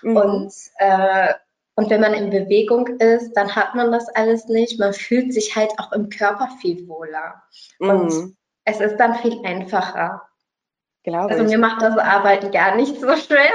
Mhm. 0.02 0.18
Und 0.18 0.54
äh, 0.78 1.34
und 1.80 1.90
wenn 1.90 2.02
man 2.02 2.14
in 2.14 2.30
Bewegung 2.30 2.88
ist, 2.88 3.32
dann 3.38 3.56
hat 3.56 3.74
man 3.74 3.90
das 3.90 4.10
alles 4.10 4.50
nicht. 4.50 4.82
Man 4.82 4.92
fühlt 4.92 5.34
sich 5.34 5.56
halt 5.56 5.72
auch 5.78 5.94
im 5.94 6.10
Körper 6.10 6.50
viel 6.62 6.86
wohler. 6.90 7.42
Mhm. 7.80 7.90
Und 7.90 8.38
es 8.66 8.82
ist 8.82 8.98
dann 8.98 9.16
viel 9.16 9.40
einfacher. 9.46 10.24
Glaube 11.04 11.30
also 11.32 11.46
ich. 11.46 11.50
mir 11.50 11.58
macht 11.58 11.82
das 11.82 11.98
Arbeiten 11.98 12.52
gar 12.52 12.76
nicht 12.76 13.00
so 13.00 13.16
schwer. 13.16 13.54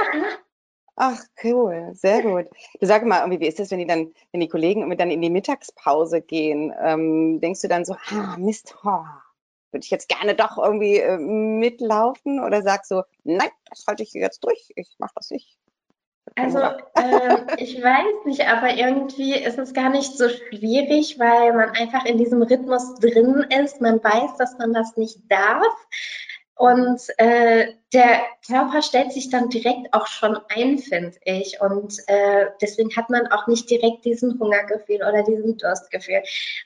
Ach, 0.95 1.19
cool, 1.43 1.91
sehr 1.93 2.23
gut. 2.23 2.47
Du 2.79 2.87
sag 2.87 3.05
mal, 3.05 3.29
wie 3.29 3.45
ist 3.45 3.59
das, 3.59 3.69
wenn 3.69 3.77
die 3.77 3.85
dann, 3.85 4.11
wenn 4.31 4.41
die 4.41 4.49
Kollegen 4.49 4.97
dann 4.97 5.11
in 5.11 5.21
die 5.21 5.29
Mittagspause 5.29 6.19
gehen, 6.21 6.73
ähm, 6.81 7.39
denkst 7.41 7.61
du 7.61 7.67
dann 7.67 7.85
so, 7.85 7.95
ah, 8.09 8.37
Mist, 8.39 8.75
oh, 8.83 9.03
würde 9.71 9.83
ich 9.83 9.91
jetzt 9.91 10.09
gerne 10.09 10.33
doch 10.33 10.57
irgendwie 10.57 10.97
äh, 10.97 11.19
mitlaufen 11.19 12.43
oder 12.43 12.63
sagst 12.63 12.89
du, 12.89 13.03
nein, 13.23 13.51
das 13.69 13.85
halte 13.85 14.01
ich 14.01 14.13
jetzt 14.13 14.43
durch, 14.43 14.71
ich 14.75 14.95
mache 14.97 15.13
das 15.13 15.29
nicht. 15.29 15.59
Also 16.33 16.59
äh, 16.59 17.37
ich 17.57 17.81
weiß 17.81 18.25
nicht, 18.25 18.47
aber 18.47 18.73
irgendwie 18.73 19.35
ist 19.35 19.59
es 19.59 19.73
gar 19.73 19.89
nicht 19.89 20.17
so 20.17 20.27
schwierig, 20.27 21.19
weil 21.19 21.53
man 21.53 21.69
einfach 21.69 22.05
in 22.05 22.17
diesem 22.17 22.41
Rhythmus 22.41 22.95
drin 22.95 23.45
ist. 23.61 23.79
Man 23.79 24.03
weiß, 24.03 24.35
dass 24.37 24.57
man 24.57 24.73
das 24.73 24.97
nicht 24.97 25.19
darf. 25.29 25.73
Und 26.57 27.01
äh, 27.17 27.73
der 27.91 28.21
Körper 28.47 28.81
stellt 28.81 29.11
sich 29.11 29.29
dann 29.29 29.49
direkt 29.49 29.93
auch 29.93 30.07
schon 30.07 30.39
ein, 30.47 30.77
finde 30.77 31.17
ich. 31.25 31.59
Und 31.59 31.99
äh, 32.07 32.47
deswegen 32.61 32.95
hat 32.95 33.09
man 33.09 33.27
auch 33.27 33.47
nicht 33.47 33.69
direkt 33.69 34.05
diesen 34.05 34.39
Hungergefühl 34.39 34.97
oder 34.97 35.23
diesen 35.23 35.57
Durstgefühl. 35.57 36.23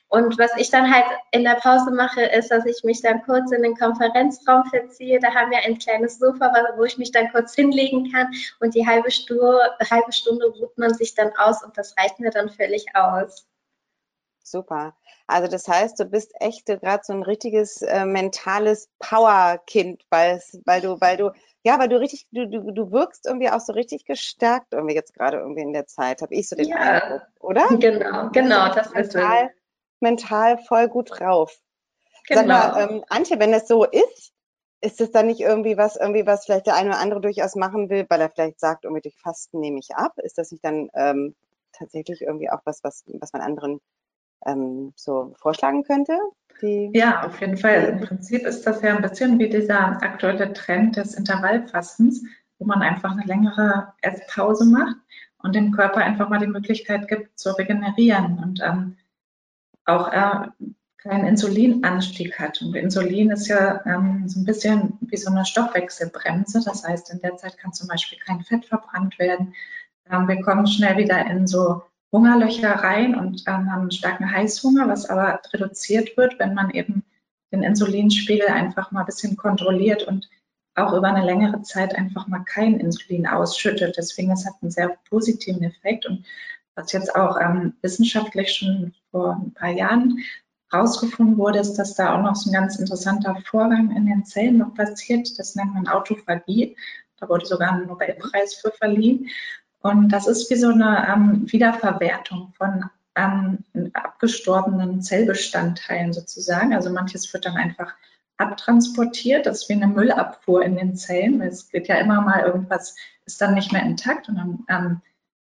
Und 0.08 0.38
was 0.38 0.52
ich 0.56 0.70
dann 0.70 0.94
halt 0.94 1.06
in 1.32 1.42
der 1.42 1.56
Pause 1.56 1.90
mache, 1.90 2.22
ist, 2.22 2.52
dass 2.52 2.66
ich 2.66 2.84
mich 2.84 3.02
dann 3.02 3.22
kurz 3.24 3.50
in 3.50 3.62
den 3.62 3.76
Konferenzraum 3.76 4.64
verziehe. 4.66 5.18
Da 5.18 5.34
haben 5.34 5.50
wir 5.50 5.58
ein 5.58 5.78
kleines 5.78 6.20
Sofa, 6.20 6.52
wo 6.76 6.84
ich 6.84 6.96
mich 6.96 7.10
dann 7.10 7.30
kurz 7.32 7.56
hinlegen 7.56 8.12
kann. 8.12 8.32
Und 8.60 8.76
die 8.76 8.86
halbe 8.86 9.10
Stunde, 9.10 9.76
halbe 9.90 10.12
Stunde 10.12 10.46
ruht 10.46 10.78
man 10.78 10.94
sich 10.94 11.16
dann 11.16 11.32
aus 11.36 11.64
und 11.64 11.76
das 11.76 11.96
reicht 11.98 12.20
mir 12.20 12.30
dann 12.30 12.48
völlig 12.48 12.86
aus. 12.94 13.44
Super. 14.44 14.94
Also 15.30 15.48
das 15.48 15.66
heißt, 15.68 15.98
du 15.98 16.04
bist 16.04 16.32
echt 16.40 16.66
gerade 16.66 17.02
so 17.04 17.12
ein 17.12 17.22
richtiges 17.22 17.82
äh, 17.82 18.04
mentales 18.04 18.88
Powerkind, 18.98 20.04
weil, 20.10 20.42
weil 20.64 20.80
du, 20.80 21.00
weil 21.00 21.16
du, 21.16 21.30
ja, 21.62 21.78
weil 21.78 21.88
du 21.88 21.98
richtig, 22.00 22.26
du, 22.32 22.48
du, 22.48 22.70
du 22.72 22.90
wirkst 22.90 23.26
irgendwie 23.26 23.50
auch 23.50 23.60
so 23.60 23.72
richtig 23.72 24.04
gestärkt 24.04 24.72
irgendwie 24.72 24.94
jetzt 24.94 25.14
gerade 25.14 25.38
irgendwie 25.38 25.62
in 25.62 25.72
der 25.72 25.86
Zeit, 25.86 26.22
habe 26.22 26.34
ich 26.34 26.48
so 26.48 26.56
den 26.56 26.68
ja, 26.68 26.76
Eindruck, 26.76 27.22
oder? 27.40 27.68
Genau, 27.78 28.30
genau, 28.30 28.74
das 28.74 28.88
ist 28.88 29.14
mental, 29.14 29.50
mental 30.00 30.58
voll 30.58 30.88
gut 30.88 31.10
drauf. 31.18 31.56
Genau. 32.26 32.40
Sag 32.40 32.46
mal, 32.46 32.90
ähm, 32.90 33.04
Antje, 33.08 33.38
wenn 33.38 33.52
das 33.52 33.68
so 33.68 33.84
ist, 33.84 34.32
ist 34.80 35.00
es 35.00 35.10
dann 35.10 35.26
nicht 35.26 35.40
irgendwie 35.40 35.76
was, 35.76 35.96
irgendwie 35.96 36.26
was 36.26 36.44
vielleicht 36.44 36.66
der 36.66 36.74
eine 36.74 36.90
oder 36.90 36.98
andere 36.98 37.20
durchaus 37.20 37.54
machen 37.54 37.90
will, 37.90 38.06
weil 38.08 38.20
er 38.20 38.30
vielleicht 38.30 38.60
sagt, 38.60 38.84
irgendwie 38.84 39.02
durch 39.02 39.16
Fasten 39.18 39.60
nehme 39.60 39.78
ich 39.78 39.94
ab? 39.94 40.12
Ist 40.16 40.38
das 40.38 40.50
nicht 40.50 40.64
dann 40.64 40.88
ähm, 40.94 41.34
tatsächlich 41.72 42.22
irgendwie 42.22 42.50
auch 42.50 42.60
was, 42.64 42.82
was, 42.82 43.04
was 43.06 43.32
man 43.32 43.42
anderen 43.42 43.80
ähm, 44.46 44.92
so 44.96 45.34
vorschlagen 45.38 45.84
könnte? 45.84 46.18
ja, 46.94 47.26
auf 47.26 47.40
jeden 47.40 47.56
Fall. 47.56 47.84
Im 47.84 48.00
Prinzip 48.00 48.42
ist 48.42 48.66
das 48.66 48.82
ja 48.82 48.94
ein 48.94 49.02
bisschen 49.02 49.38
wie 49.38 49.48
dieser 49.48 50.02
aktuelle 50.02 50.52
Trend 50.52 50.96
des 50.96 51.14
Intervallfastens, 51.14 52.22
wo 52.58 52.66
man 52.66 52.82
einfach 52.82 53.12
eine 53.12 53.24
längere 53.24 53.92
Esspause 54.02 54.66
macht 54.66 54.96
und 55.38 55.54
dem 55.54 55.72
Körper 55.72 55.98
einfach 55.98 56.28
mal 56.28 56.38
die 56.38 56.46
Möglichkeit 56.46 57.08
gibt, 57.08 57.38
zu 57.38 57.56
regenerieren 57.56 58.38
und 58.42 58.60
ähm, 58.62 58.96
auch 59.86 60.12
äh, 60.12 60.48
keinen 60.98 61.26
Insulinanstieg 61.26 62.38
hat. 62.38 62.60
Und 62.60 62.74
Insulin 62.76 63.30
ist 63.30 63.48
ja 63.48 63.84
ähm, 63.86 64.28
so 64.28 64.40
ein 64.40 64.44
bisschen 64.44 64.98
wie 65.00 65.16
so 65.16 65.30
eine 65.30 65.46
Stoffwechselbremse. 65.46 66.62
Das 66.64 66.86
heißt, 66.86 67.10
in 67.10 67.20
der 67.20 67.36
Zeit 67.36 67.56
kann 67.56 67.72
zum 67.72 67.88
Beispiel 67.88 68.18
kein 68.18 68.42
Fett 68.42 68.66
verbrannt 68.66 69.18
werden. 69.18 69.54
Ähm, 70.10 70.28
wir 70.28 70.42
kommen 70.42 70.66
schnell 70.66 70.98
wieder 70.98 71.24
in 71.26 71.46
so 71.46 71.82
Hungerlöcher 72.12 72.70
rein 72.70 73.14
und 73.14 73.44
ähm, 73.46 73.72
haben 73.72 73.90
starken 73.90 74.30
Heißhunger, 74.30 74.88
was 74.88 75.08
aber 75.08 75.40
reduziert 75.52 76.16
wird, 76.16 76.38
wenn 76.38 76.54
man 76.54 76.70
eben 76.70 77.04
den 77.52 77.62
Insulinspiegel 77.62 78.48
einfach 78.48 78.90
mal 78.90 79.00
ein 79.00 79.06
bisschen 79.06 79.36
kontrolliert 79.36 80.04
und 80.04 80.28
auch 80.74 80.92
über 80.92 81.08
eine 81.08 81.24
längere 81.24 81.62
Zeit 81.62 81.94
einfach 81.94 82.26
mal 82.26 82.44
kein 82.44 82.78
Insulin 82.78 83.26
ausschüttet. 83.26 83.96
Deswegen, 83.96 84.30
das 84.30 84.46
hat 84.46 84.54
einen 84.62 84.70
sehr 84.70 84.96
positiven 85.08 85.62
Effekt 85.62 86.06
und 86.06 86.24
was 86.74 86.92
jetzt 86.92 87.14
auch 87.14 87.38
ähm, 87.40 87.74
wissenschaftlich 87.82 88.52
schon 88.52 88.94
vor 89.10 89.40
ein 89.42 89.52
paar 89.52 89.70
Jahren 89.70 90.20
rausgefunden 90.72 91.36
wurde, 91.36 91.58
ist, 91.58 91.74
dass 91.74 91.94
da 91.94 92.16
auch 92.16 92.22
noch 92.22 92.36
so 92.36 92.50
ein 92.50 92.54
ganz 92.54 92.76
interessanter 92.76 93.36
Vorgang 93.44 93.94
in 93.96 94.06
den 94.06 94.24
Zellen 94.24 94.58
noch 94.58 94.74
passiert. 94.74 95.38
Das 95.38 95.56
nennt 95.56 95.74
man 95.74 95.88
Autophagie. 95.88 96.76
Da 97.18 97.28
wurde 97.28 97.44
sogar 97.44 97.72
ein 97.72 97.86
Nobelpreis 97.86 98.54
für 98.54 98.70
verliehen. 98.70 99.28
Und 99.82 100.10
das 100.10 100.26
ist 100.26 100.50
wie 100.50 100.56
so 100.56 100.68
eine 100.68 101.08
ähm, 101.08 101.50
Wiederverwertung 101.50 102.52
von 102.56 102.84
ähm, 103.16 103.64
abgestorbenen 103.92 105.02
Zellbestandteilen 105.02 106.12
sozusagen. 106.12 106.74
Also 106.74 106.90
manches 106.90 107.32
wird 107.32 107.46
dann 107.46 107.56
einfach 107.56 107.94
abtransportiert. 108.36 109.46
Das 109.46 109.62
ist 109.62 109.68
wie 109.68 109.74
eine 109.74 109.86
Müllabfuhr 109.86 110.62
in 110.64 110.76
den 110.76 110.96
Zellen. 110.96 111.40
Es 111.40 111.68
geht 111.70 111.88
ja 111.88 111.96
immer 111.96 112.20
mal 112.20 112.42
irgendwas, 112.42 112.94
ist 113.24 113.40
dann 113.40 113.54
nicht 113.54 113.72
mehr 113.72 113.82
intakt. 113.82 114.28
Und 114.28 114.36
dann, 114.36 114.64
ähm, 114.68 115.00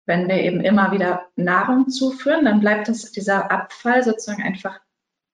wenn 0.06 0.28
wir 0.28 0.36
eben 0.36 0.62
immer 0.62 0.92
wieder 0.92 1.28
Nahrung 1.36 1.90
zuführen, 1.90 2.46
dann 2.46 2.60
bleibt 2.60 2.88
das, 2.88 3.12
dieser 3.12 3.52
Abfall 3.52 4.04
sozusagen 4.04 4.44
einfach 4.44 4.80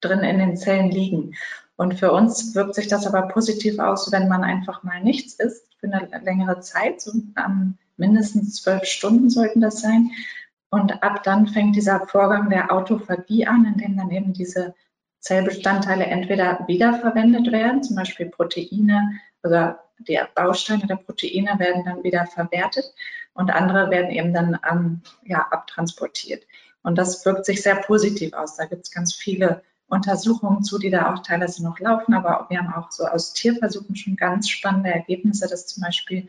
drin 0.01 0.19
in 0.19 0.39
den 0.39 0.57
Zellen 0.57 0.91
liegen. 0.91 1.35
Und 1.75 1.99
für 1.99 2.11
uns 2.11 2.55
wirkt 2.55 2.75
sich 2.75 2.87
das 2.87 3.05
aber 3.05 3.27
positiv 3.27 3.79
aus, 3.79 4.11
wenn 4.11 4.27
man 4.27 4.43
einfach 4.43 4.83
mal 4.83 5.01
nichts 5.01 5.35
isst 5.35 5.75
für 5.79 5.87
eine 5.87 6.09
längere 6.23 6.59
Zeit. 6.59 7.01
So, 7.01 7.11
ähm, 7.37 7.77
mindestens 7.97 8.55
zwölf 8.61 8.85
Stunden 8.85 9.29
sollten 9.29 9.61
das 9.61 9.81
sein. 9.81 10.11
Und 10.69 11.03
ab 11.03 11.23
dann 11.23 11.47
fängt 11.47 11.75
dieser 11.75 12.07
Vorgang 12.07 12.49
der 12.49 12.71
Autophagie 12.71 13.45
an, 13.47 13.65
in 13.65 13.77
dem 13.77 13.97
dann 13.97 14.11
eben 14.11 14.33
diese 14.33 14.75
Zellbestandteile 15.19 16.05
entweder 16.05 16.63
wiederverwendet 16.67 17.51
werden, 17.51 17.83
zum 17.83 17.95
Beispiel 17.95 18.27
Proteine 18.27 19.19
oder 19.43 19.83
die 19.99 20.19
Bausteine 20.35 20.85
der 20.85 20.97
Proteine 20.97 21.57
werden 21.57 21.83
dann 21.85 22.03
wieder 22.03 22.25
verwertet 22.27 22.93
und 23.33 23.49
andere 23.49 23.89
werden 23.89 24.11
eben 24.11 24.33
dann 24.33 24.59
ähm, 24.69 25.01
ja, 25.23 25.47
abtransportiert. 25.49 26.45
Und 26.83 26.97
das 26.97 27.25
wirkt 27.25 27.45
sich 27.45 27.61
sehr 27.61 27.75
positiv 27.75 28.33
aus. 28.33 28.55
Da 28.55 28.65
gibt 28.65 28.85
es 28.85 28.91
ganz 28.91 29.13
viele 29.13 29.63
Untersuchungen 29.87 30.63
zu, 30.63 30.77
die 30.77 30.89
da 30.89 31.13
auch 31.13 31.23
teilweise 31.23 31.63
noch 31.63 31.79
laufen, 31.79 32.13
aber 32.13 32.45
wir 32.49 32.59
haben 32.59 32.73
auch 32.73 32.91
so 32.91 33.05
aus 33.05 33.33
Tierversuchen 33.33 33.95
schon 33.95 34.15
ganz 34.15 34.49
spannende 34.49 34.91
Ergebnisse, 34.91 35.47
dass 35.47 35.67
zum 35.67 35.83
Beispiel 35.83 36.27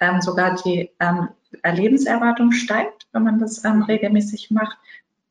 ähm, 0.00 0.20
sogar 0.20 0.56
die 0.56 0.90
ähm, 1.00 1.28
Lebenserwartung 1.64 2.52
steigt, 2.52 3.06
wenn 3.12 3.24
man 3.24 3.38
das 3.38 3.64
ähm, 3.64 3.82
regelmäßig 3.82 4.50
macht 4.50 4.78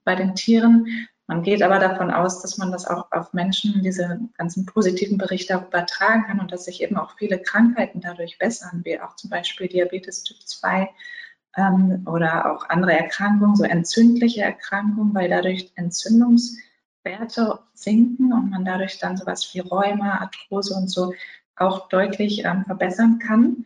bei 0.04 0.16
den 0.16 0.36
Tieren. 0.36 1.08
Man 1.28 1.44
geht 1.44 1.62
aber 1.62 1.78
davon 1.78 2.10
aus, 2.10 2.42
dass 2.42 2.58
man 2.58 2.72
das 2.72 2.88
auch 2.88 3.12
auf 3.12 3.34
Menschen, 3.34 3.82
diese 3.84 4.20
ganzen 4.38 4.66
positiven 4.66 5.18
Berichte 5.18 5.56
übertragen 5.56 6.24
kann 6.26 6.40
und 6.40 6.54
dass 6.54 6.66
sich 6.66 6.82
eben 6.82 6.98
auch 6.98 7.18
viele 7.18 7.40
Krankheiten 7.40 8.00
dadurch 8.00 8.38
bessern, 8.38 8.82
wie 8.86 9.00
auch 9.00 9.16
zum 9.18 9.30
Beispiel 9.30 9.68
Diabetes 9.68 10.24
Typ 10.24 10.38
2 10.42 10.90
ähm, 11.58 12.04
oder 12.06 12.52
auch 12.52 12.70
andere 12.70 12.98
Erkrankungen, 12.98 13.58
so 13.58 13.66
entzündliche 13.66 14.42
Erkrankungen, 14.42 15.14
weil 15.14 15.30
dadurch 15.30 15.70
Entzündungswerte 15.76 17.60
sinken 17.74 18.32
und 18.32 18.50
man 18.50 18.64
dadurch 18.64 18.98
dann 19.00 19.18
sowas 19.18 19.54
wie 19.54 19.60
Rheuma, 19.60 20.20
Arthrose 20.20 20.74
und 20.76 20.88
so 20.88 21.14
auch 21.58 21.90
deutlich 21.90 22.46
ähm, 22.46 22.64
verbessern 22.66 23.20
kann. 23.20 23.66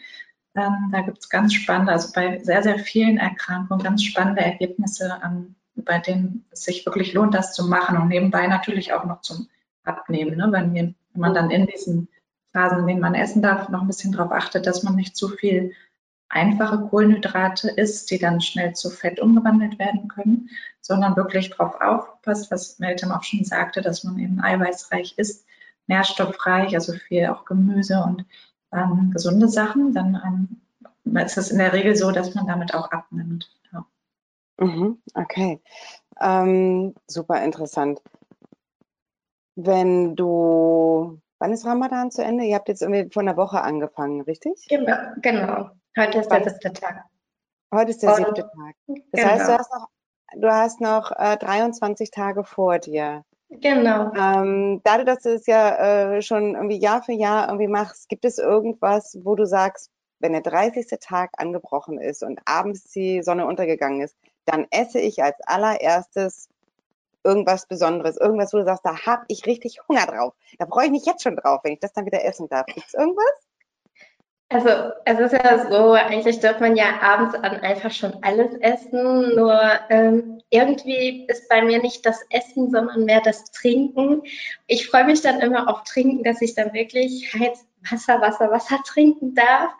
Ähm, 0.55 0.89
da 0.91 1.01
gibt 1.01 1.19
es 1.19 1.29
ganz 1.29 1.53
spannende, 1.53 1.93
also 1.93 2.11
bei 2.13 2.39
sehr, 2.39 2.61
sehr 2.61 2.79
vielen 2.79 3.17
Erkrankungen 3.17 3.83
ganz 3.83 4.03
spannende 4.03 4.41
Ergebnisse, 4.41 5.19
ähm, 5.23 5.55
bei 5.75 5.99
denen 5.99 6.45
es 6.51 6.63
sich 6.63 6.85
wirklich 6.85 7.13
lohnt, 7.13 7.33
das 7.33 7.53
zu 7.53 7.67
machen 7.67 7.97
und 7.97 8.09
nebenbei 8.09 8.47
natürlich 8.47 8.93
auch 8.93 9.05
noch 9.05 9.21
zum 9.21 9.47
Abnehmen. 9.83 10.37
Ne? 10.37 10.49
Wenn, 10.51 10.73
wenn 10.73 10.95
man 11.13 11.33
dann 11.33 11.51
in 11.51 11.67
diesen 11.67 12.09
Phasen, 12.51 12.79
in 12.79 12.87
denen 12.87 12.99
man 12.99 13.15
essen 13.15 13.41
darf, 13.41 13.69
noch 13.69 13.81
ein 13.81 13.87
bisschen 13.87 14.11
darauf 14.11 14.31
achtet, 14.31 14.67
dass 14.67 14.83
man 14.83 14.95
nicht 14.95 15.15
zu 15.15 15.29
viel 15.29 15.73
einfache 16.27 16.79
Kohlenhydrate 16.89 17.69
isst, 17.69 18.09
die 18.11 18.19
dann 18.19 18.41
schnell 18.41 18.73
zu 18.73 18.89
Fett 18.89 19.19
umgewandelt 19.19 19.79
werden 19.79 20.07
können, 20.07 20.49
sondern 20.79 21.15
wirklich 21.15 21.51
darauf 21.51 21.79
aufpasst, 21.79 22.51
was 22.51 22.79
Meltem 22.79 23.11
auch 23.11 23.23
schon 23.23 23.43
sagte, 23.43 23.81
dass 23.81 24.03
man 24.03 24.17
eben 24.17 24.41
eiweißreich 24.41 25.17
isst, 25.17 25.45
nährstoffreich, 25.87 26.73
also 26.73 26.93
viel 26.93 27.27
auch 27.27 27.45
Gemüse 27.45 28.01
und 28.01 28.25
ähm, 28.71 29.11
gesunde 29.11 29.47
Sachen, 29.47 29.93
dann 29.93 30.59
ähm, 31.05 31.17
ist 31.17 31.37
es 31.37 31.51
in 31.51 31.57
der 31.57 31.73
Regel 31.73 31.95
so, 31.95 32.11
dass 32.11 32.35
man 32.35 32.47
damit 32.47 32.73
auch 32.73 32.91
abnimmt. 32.91 33.49
Ja. 33.73 33.85
Mhm, 34.59 35.01
okay, 35.13 35.61
ähm, 36.19 36.95
super 37.07 37.43
interessant. 37.43 38.01
wenn 39.55 40.15
du, 40.15 41.19
wann 41.39 41.53
ist 41.53 41.65
Ramadan 41.65 42.11
zu 42.11 42.23
Ende? 42.23 42.45
Ihr 42.45 42.55
habt 42.55 42.69
jetzt 42.69 42.81
irgendwie 42.81 43.09
vor 43.11 43.21
einer 43.21 43.37
Woche 43.37 43.61
angefangen, 43.61 44.21
richtig? 44.21 44.65
Genau, 44.69 44.97
genau. 45.21 45.69
Heute 45.97 46.19
ist 46.19 46.29
der 46.29 46.49
siebte 46.49 46.73
Tag. 46.73 47.03
Heute 47.73 47.91
ist 47.91 48.01
der 48.01 48.15
siebte 48.15 48.41
Tag. 48.41 48.75
Das 48.87 49.21
genau. 49.21 49.27
heißt, 49.27 49.47
du 49.47 49.53
hast 49.57 49.71
noch, 49.73 49.89
du 50.35 50.51
hast 50.51 50.81
noch 50.81 51.11
äh, 51.11 51.37
23 51.37 52.11
Tage 52.11 52.43
vor 52.43 52.79
dir. 52.79 53.23
Genau. 53.59 54.13
Ähm, 54.15 54.81
dadurch, 54.83 55.05
dass 55.05 55.23
du 55.23 55.33
es 55.33 55.45
ja 55.45 56.15
äh, 56.15 56.21
schon 56.21 56.55
irgendwie 56.55 56.79
Jahr 56.79 57.03
für 57.03 57.11
Jahr 57.11 57.47
irgendwie 57.47 57.67
machst, 57.67 58.07
gibt 58.07 58.23
es 58.23 58.37
irgendwas, 58.37 59.17
wo 59.23 59.35
du 59.35 59.45
sagst, 59.45 59.91
wenn 60.19 60.31
der 60.31 60.41
30. 60.41 60.87
Tag 61.01 61.31
angebrochen 61.37 61.99
ist 61.99 62.23
und 62.23 62.39
abends 62.45 62.85
die 62.91 63.21
Sonne 63.23 63.45
untergegangen 63.45 64.01
ist, 64.01 64.15
dann 64.45 64.67
esse 64.71 64.99
ich 64.99 65.21
als 65.21 65.35
allererstes 65.45 66.47
irgendwas 67.23 67.67
Besonderes, 67.67 68.17
irgendwas, 68.17 68.53
wo 68.53 68.57
du 68.57 68.65
sagst, 68.65 68.85
da 68.85 69.05
habe 69.05 69.25
ich 69.27 69.45
richtig 69.45 69.79
Hunger 69.87 70.05
drauf. 70.05 70.33
Da 70.57 70.65
freue 70.65 70.85
ich 70.85 70.91
mich 70.91 71.05
jetzt 71.05 71.23
schon 71.23 71.35
drauf, 71.35 71.61
wenn 71.63 71.73
ich 71.73 71.79
das 71.79 71.93
dann 71.93 72.05
wieder 72.05 72.23
essen 72.23 72.47
darf. 72.47 72.65
Gibt 72.67 72.87
es 72.87 72.93
irgendwas? 72.93 73.50
Also 74.51 74.67
es 75.05 75.17
ist 75.17 75.31
ja 75.31 75.69
so, 75.69 75.93
eigentlich 75.93 76.41
darf 76.41 76.59
man 76.59 76.75
ja 76.75 76.99
abends 77.01 77.35
an 77.35 77.61
einfach 77.61 77.89
schon 77.89 78.13
alles 78.21 78.53
essen, 78.55 79.33
nur 79.33 79.57
ähm, 79.89 80.41
irgendwie 80.49 81.25
ist 81.29 81.47
bei 81.47 81.61
mir 81.61 81.81
nicht 81.81 82.05
das 82.05 82.19
Essen, 82.31 82.69
sondern 82.69 83.05
mehr 83.05 83.21
das 83.21 83.45
Trinken. 83.51 84.23
Ich 84.67 84.89
freue 84.89 85.05
mich 85.05 85.21
dann 85.21 85.39
immer 85.39 85.69
auf 85.69 85.83
Trinken, 85.85 86.25
dass 86.25 86.41
ich 86.41 86.53
dann 86.53 86.73
wirklich 86.73 87.33
halt 87.33 87.53
Wasser, 87.89 88.19
Wasser, 88.19 88.51
Wasser 88.51 88.77
trinken 88.85 89.35
darf 89.35 89.71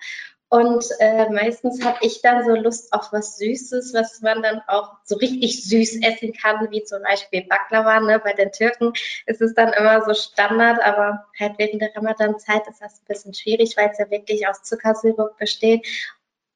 und 0.51 0.85
äh, 0.99 1.29
meistens 1.29 1.81
habe 1.81 1.99
ich 2.01 2.21
dann 2.21 2.43
so 2.43 2.53
Lust 2.53 2.91
auf 2.91 3.13
was 3.13 3.37
Süßes, 3.37 3.93
was 3.93 4.19
man 4.19 4.41
dann 4.41 4.61
auch 4.67 4.97
so 5.05 5.15
richtig 5.15 5.63
süß 5.63 6.01
essen 6.03 6.33
kann, 6.33 6.69
wie 6.71 6.83
zum 6.83 7.01
Beispiel 7.03 7.47
Baklava. 7.47 8.01
Ne? 8.01 8.19
Bei 8.19 8.33
den 8.33 8.51
Türken 8.51 8.91
ist 9.27 9.41
es 9.41 9.53
dann 9.53 9.71
immer 9.71 10.03
so 10.03 10.13
Standard, 10.13 10.83
aber 10.83 11.25
halt 11.39 11.53
während 11.57 11.81
der 11.81 11.95
Ramadan-Zeit 11.95 12.67
ist 12.67 12.81
das 12.81 12.99
ein 12.99 13.05
bisschen 13.07 13.33
schwierig, 13.33 13.77
weil 13.77 13.91
es 13.91 13.97
ja 13.97 14.11
wirklich 14.11 14.45
aus 14.45 14.61
Zuckersirup 14.63 15.37
besteht. 15.37 15.87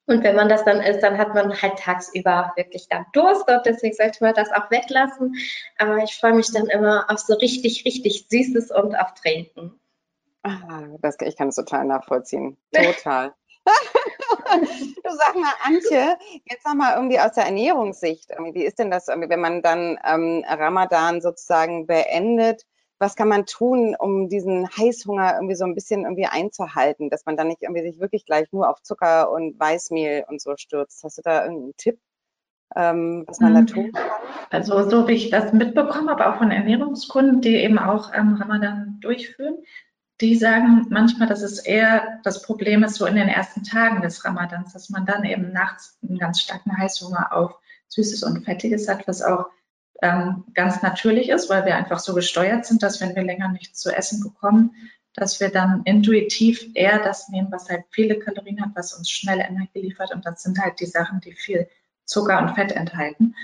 Und 0.08 0.26
wenn 0.26 0.36
man 0.36 0.50
das 0.50 0.66
dann 0.66 0.82
isst, 0.82 1.02
dann 1.02 1.18
hat 1.18 1.34
man 1.34 1.62
halt 1.62 1.80
tagsüber 1.80 2.52
wirklich 2.58 2.90
dann 2.90 3.06
Durst 3.14 3.50
und 3.50 3.66
deswegen 3.66 3.96
sollte 3.96 4.26
man 4.26 4.34
das 4.34 4.52
auch 4.52 4.70
weglassen. 4.72 5.38
Aber 5.78 6.00
ich 6.00 6.18
freue 6.18 6.34
mich 6.34 6.52
dann 6.52 6.66
immer 6.66 7.10
auf 7.10 7.20
so 7.20 7.36
richtig, 7.36 7.86
richtig 7.86 8.26
Süßes 8.30 8.72
und 8.72 8.94
auf 8.94 9.14
Trinken. 9.14 9.80
Ah, 10.44 10.84
das, 11.00 11.16
ich 11.22 11.38
kann 11.38 11.48
es 11.48 11.56
total 11.56 11.86
nachvollziehen. 11.86 12.58
Total 12.74 13.34
du 15.04 15.10
sag 15.12 15.36
mal, 15.36 15.54
Antje, 15.64 16.18
jetzt 16.46 16.66
nochmal 16.66 16.96
irgendwie 16.96 17.20
aus 17.20 17.34
der 17.34 17.46
Ernährungssicht, 17.46 18.30
wie 18.54 18.64
ist 18.64 18.80
denn 18.80 18.92
das, 18.92 19.08
wenn 19.08 19.40
man 19.40 19.62
dann 19.62 19.98
ähm, 20.06 20.44
Ramadan 20.48 21.22
sozusagen 21.22 21.88
beendet? 21.88 22.66
Was 22.98 23.16
kann 23.16 23.28
man 23.28 23.46
tun, 23.46 23.96
um 24.00 24.30
diesen 24.30 24.70
Heißhunger 24.70 25.36
irgendwie 25.36 25.56
so 25.56 25.66
ein 25.66 25.76
bisschen 25.76 26.04
irgendwie 26.04 26.28
einzuhalten, 26.28 27.10
dass 27.10 27.26
man 27.26 27.36
dann 27.36 27.48
nicht 27.48 27.62
irgendwie 27.62 27.82
sich 27.82 28.00
wirklich 28.00 28.26
gleich 28.26 28.52
nur 28.54 28.70
auf 28.70 28.82
Zucker 28.82 29.32
und 29.32 29.60
Weißmehl 29.60 30.26
und 30.30 30.42
so 30.42 30.56
stürzt? 30.56 31.04
Hast 31.04 31.18
du 31.18 31.22
da 31.22 31.44
irgendeinen 31.44 31.76
Tipp? 31.76 32.00
Ähm, 32.76 33.24
was 33.28 33.40
man 33.40 33.54
da 33.54 33.62
mhm. 33.62 33.68
tun 33.68 33.92
kann? 33.92 34.10
Also 34.50 34.90
so 34.90 35.08
wie 35.08 35.14
ich 35.14 35.30
das 35.30 35.54
mitbekomme, 35.54 36.12
aber 36.12 36.34
auch 36.34 36.38
von 36.38 36.52
Ernährungskunden, 36.52 37.42
die 37.42 37.56
eben 37.56 37.80
auch 37.80 38.14
ähm, 38.14 38.36
Ramadan 38.36 38.98
durchführen, 39.02 39.58
die 40.22 40.36
sagen 40.38 40.88
manchmal, 40.90 41.28
dass 41.28 41.42
es 41.42 41.60
eher 41.60 42.20
das 42.24 42.42
Problem 42.42 42.84
ist, 42.84 42.96
so 42.96 43.06
in 43.06 43.16
den 43.16 43.28
ersten 43.28 43.64
Tagen 43.64 44.02
des 44.02 44.24
Ramadans, 44.24 44.74
dass 44.74 44.90
man 44.90 45.06
dann 45.06 45.26
eben 45.26 45.52
nachts 45.52 45.98
einen 46.02 46.18
ganz 46.18 46.42
starken 46.42 46.78
Heißhunger 46.78 47.34
auf 47.34 47.60
Süßes 47.90 48.24
und 48.24 48.46
Fettiges 48.46 48.88
hat, 48.88 49.08
was 49.08 49.22
auch 49.22 49.48
ähm, 50.02 50.46
ganz 50.54 50.82
natürlich 50.82 51.30
ist, 51.30 51.50
weil 51.50 51.66
wir 51.66 51.76
einfach 51.76 52.00
so 52.00 52.14
gesteuert 52.14 52.66
sind, 52.66 52.84
dass 52.84 53.02
wenn 53.02 53.16
wir 53.16 53.24
länger 53.24 53.50
nichts 53.50 53.80
zu 53.80 53.96
essen 53.96 54.24
bekommen, 54.24 54.76
dass 55.14 55.40
wir 55.40 55.50
dann 55.50 55.82
intuitiv 55.84 56.70
eher 56.74 57.00
das 57.00 57.30
nehmen, 57.30 57.52
was 57.52 57.70
halt 57.70 57.84
viele 57.92 58.20
Kalorien 58.20 58.62
hat, 58.62 58.72
was 58.76 58.94
uns 58.94 59.10
schnell 59.10 59.40
Energie 59.40 59.80
liefert. 59.80 60.14
Und 60.14 60.26
das 60.26 60.44
sind 60.44 60.60
halt 60.60 60.80
die 60.80 60.86
Sachen, 60.86 61.22
die 61.22 61.32
viel 61.32 61.70
Zucker 62.04 62.42
und 62.42 62.56
Fett 62.56 62.74
enthalten. 62.74 63.36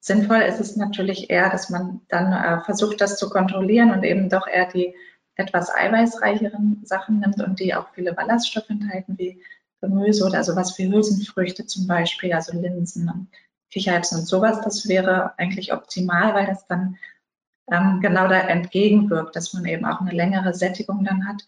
Sinnvoll 0.00 0.40
ist 0.42 0.60
es 0.60 0.76
natürlich 0.76 1.30
eher, 1.30 1.48
dass 1.48 1.70
man 1.70 2.02
dann 2.08 2.32
äh, 2.32 2.62
versucht, 2.62 3.00
das 3.00 3.18
zu 3.18 3.30
kontrollieren 3.30 3.90
und 3.90 4.04
eben 4.04 4.28
doch 4.28 4.46
eher 4.46 4.70
die 4.70 4.94
etwas 5.36 5.74
eiweißreicheren 5.74 6.82
Sachen 6.84 7.20
nimmt 7.20 7.40
und 7.42 7.60
die 7.60 7.74
auch 7.74 7.88
viele 7.94 8.12
Ballaststoffe 8.12 8.70
enthalten, 8.70 9.18
wie 9.18 9.42
Gemüse 9.80 10.24
oder 10.24 10.44
sowas 10.44 10.78
wie 10.78 10.90
Hülsenfrüchte 10.90 11.66
zum 11.66 11.86
Beispiel, 11.86 12.32
also 12.32 12.56
Linsen 12.56 13.08
und 13.08 13.28
Kichererbsen 13.70 14.20
und 14.20 14.26
sowas, 14.26 14.60
das 14.62 14.88
wäre 14.88 15.36
eigentlich 15.38 15.72
optimal, 15.72 16.34
weil 16.34 16.46
das 16.46 16.66
dann 16.66 16.96
ähm, 17.70 18.00
genau 18.00 18.28
da 18.28 18.40
entgegenwirkt, 18.40 19.34
dass 19.36 19.52
man 19.52 19.64
eben 19.64 19.84
auch 19.84 20.00
eine 20.00 20.12
längere 20.12 20.54
Sättigung 20.54 21.04
dann 21.04 21.26
hat 21.26 21.42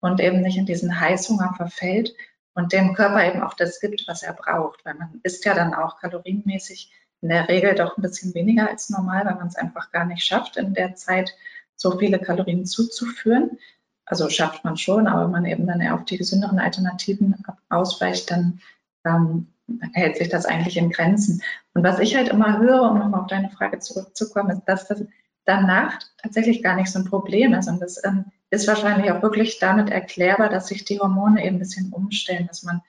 und 0.00 0.20
eben 0.20 0.42
nicht 0.42 0.58
in 0.58 0.66
diesen 0.66 1.00
Heißhunger 1.00 1.54
verfällt 1.56 2.14
und 2.54 2.72
dem 2.72 2.94
Körper 2.94 3.24
eben 3.24 3.42
auch 3.42 3.54
das 3.54 3.80
gibt, 3.80 4.04
was 4.08 4.22
er 4.22 4.32
braucht, 4.32 4.84
weil 4.84 4.94
man 4.94 5.20
isst 5.22 5.44
ja 5.44 5.54
dann 5.54 5.74
auch 5.74 6.00
kalorienmäßig 6.00 6.92
in 7.20 7.28
der 7.28 7.48
Regel 7.48 7.74
doch 7.74 7.96
ein 7.96 8.02
bisschen 8.02 8.34
weniger 8.34 8.68
als 8.68 8.90
normal, 8.90 9.26
weil 9.26 9.34
man 9.34 9.48
es 9.48 9.56
einfach 9.56 9.90
gar 9.90 10.04
nicht 10.04 10.24
schafft, 10.24 10.56
in 10.56 10.74
der 10.74 10.94
Zeit 10.94 11.34
so 11.78 11.96
viele 11.98 12.18
Kalorien 12.18 12.66
zuzuführen. 12.66 13.58
Also 14.04 14.28
schafft 14.28 14.64
man 14.64 14.76
schon, 14.76 15.06
aber 15.06 15.24
wenn 15.24 15.30
man 15.30 15.44
eben 15.46 15.66
dann 15.66 15.80
eher 15.80 15.94
auf 15.94 16.04
die 16.04 16.18
gesünderen 16.18 16.58
Alternativen 16.58 17.36
ausweicht, 17.68 18.30
dann 18.30 18.60
ähm, 19.06 19.46
hält 19.92 20.16
sich 20.16 20.28
das 20.28 20.44
eigentlich 20.44 20.76
in 20.76 20.90
Grenzen. 20.90 21.42
Und 21.74 21.84
was 21.84 21.98
ich 21.98 22.16
halt 22.16 22.28
immer 22.28 22.58
höre, 22.58 22.90
um 22.90 22.98
nochmal 22.98 23.20
auf 23.20 23.26
deine 23.26 23.50
Frage 23.50 23.78
zurückzukommen, 23.78 24.50
ist, 24.50 24.64
dass 24.64 24.88
das 24.88 25.04
danach 25.44 25.98
tatsächlich 26.22 26.62
gar 26.62 26.76
nicht 26.76 26.90
so 26.90 26.98
ein 26.98 27.04
Problem 27.04 27.54
ist. 27.54 27.68
Und 27.68 27.80
das 27.80 28.02
ähm, 28.04 28.26
ist 28.50 28.66
wahrscheinlich 28.66 29.10
auch 29.12 29.22
wirklich 29.22 29.58
damit 29.58 29.90
erklärbar, 29.90 30.48
dass 30.48 30.68
sich 30.68 30.84
die 30.84 30.98
Hormone 30.98 31.44
eben 31.44 31.56
ein 31.56 31.60
bisschen 31.60 31.92
umstellen, 31.92 32.46
dass 32.48 32.62
man 32.62 32.82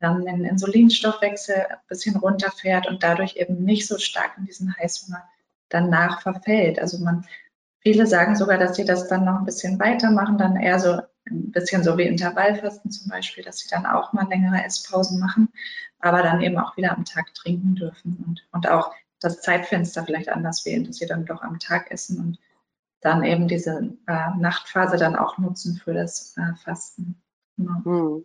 dann 0.00 0.24
den 0.24 0.44
Insulinstoffwechsel 0.44 1.54
ein 1.54 1.76
bisschen 1.88 2.16
runterfährt 2.16 2.88
und 2.88 3.02
dadurch 3.02 3.36
eben 3.36 3.62
nicht 3.64 3.86
so 3.86 3.98
stark 3.98 4.32
in 4.36 4.46
diesen 4.46 4.76
Heißhunger 4.76 5.22
danach 5.68 6.22
verfällt. 6.22 6.78
Also 6.78 6.98
man 6.98 7.24
Viele 7.82 8.06
sagen 8.06 8.36
sogar, 8.36 8.58
dass 8.58 8.76
sie 8.76 8.84
das 8.84 9.08
dann 9.08 9.24
noch 9.24 9.38
ein 9.38 9.44
bisschen 9.44 9.78
weitermachen, 9.78 10.38
dann 10.38 10.56
eher 10.56 10.78
so 10.78 11.00
ein 11.26 11.50
bisschen 11.50 11.82
so 11.82 11.98
wie 11.98 12.06
Intervallfasten 12.06 12.90
zum 12.90 13.08
Beispiel, 13.08 13.44
dass 13.44 13.58
sie 13.58 13.68
dann 13.68 13.86
auch 13.86 14.12
mal 14.12 14.28
längere 14.28 14.64
Esspausen 14.64 15.18
machen, 15.18 15.48
aber 15.98 16.22
dann 16.22 16.40
eben 16.42 16.58
auch 16.58 16.76
wieder 16.76 16.96
am 16.96 17.04
Tag 17.04 17.34
trinken 17.34 17.74
dürfen 17.74 18.24
und, 18.26 18.46
und 18.52 18.68
auch 18.68 18.92
das 19.20 19.40
Zeitfenster 19.40 20.04
vielleicht 20.04 20.28
anders 20.28 20.64
wählen, 20.64 20.84
dass 20.84 20.96
sie 20.96 21.06
dann 21.06 21.26
doch 21.26 21.42
am 21.42 21.58
Tag 21.58 21.90
essen 21.90 22.18
und 22.18 22.38
dann 23.00 23.24
eben 23.24 23.48
diese 23.48 23.96
äh, 24.06 24.30
Nachtphase 24.38 24.96
dann 24.96 25.16
auch 25.16 25.38
nutzen 25.38 25.76
für 25.76 25.92
das 25.92 26.36
äh, 26.36 26.54
Fasten. 26.62 27.20
Genau. 27.56 27.84
Hm. 27.84 28.24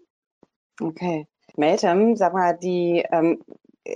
Okay. 0.80 1.28
Meltem, 1.56 2.16
sag 2.16 2.34
mal, 2.34 2.58
die 2.58 3.04
ähm, 3.12 3.42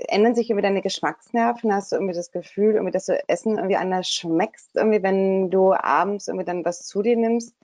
ändern 0.07 0.35
sich 0.35 0.49
irgendwie 0.49 0.63
deine 0.67 0.81
Geschmacksnerven? 0.81 1.73
Hast 1.73 1.91
du 1.91 1.95
irgendwie 1.97 2.15
das 2.15 2.31
Gefühl, 2.31 2.75
irgendwie, 2.75 2.91
dass 2.91 3.05
du 3.05 3.21
Essen 3.27 3.57
irgendwie 3.57 3.75
anders 3.75 4.09
schmeckst, 4.09 4.75
irgendwie, 4.75 5.03
wenn 5.03 5.49
du 5.49 5.73
abends 5.73 6.27
irgendwie 6.27 6.45
dann 6.45 6.65
was 6.65 6.85
zu 6.85 7.01
dir 7.01 7.17
nimmst? 7.17 7.55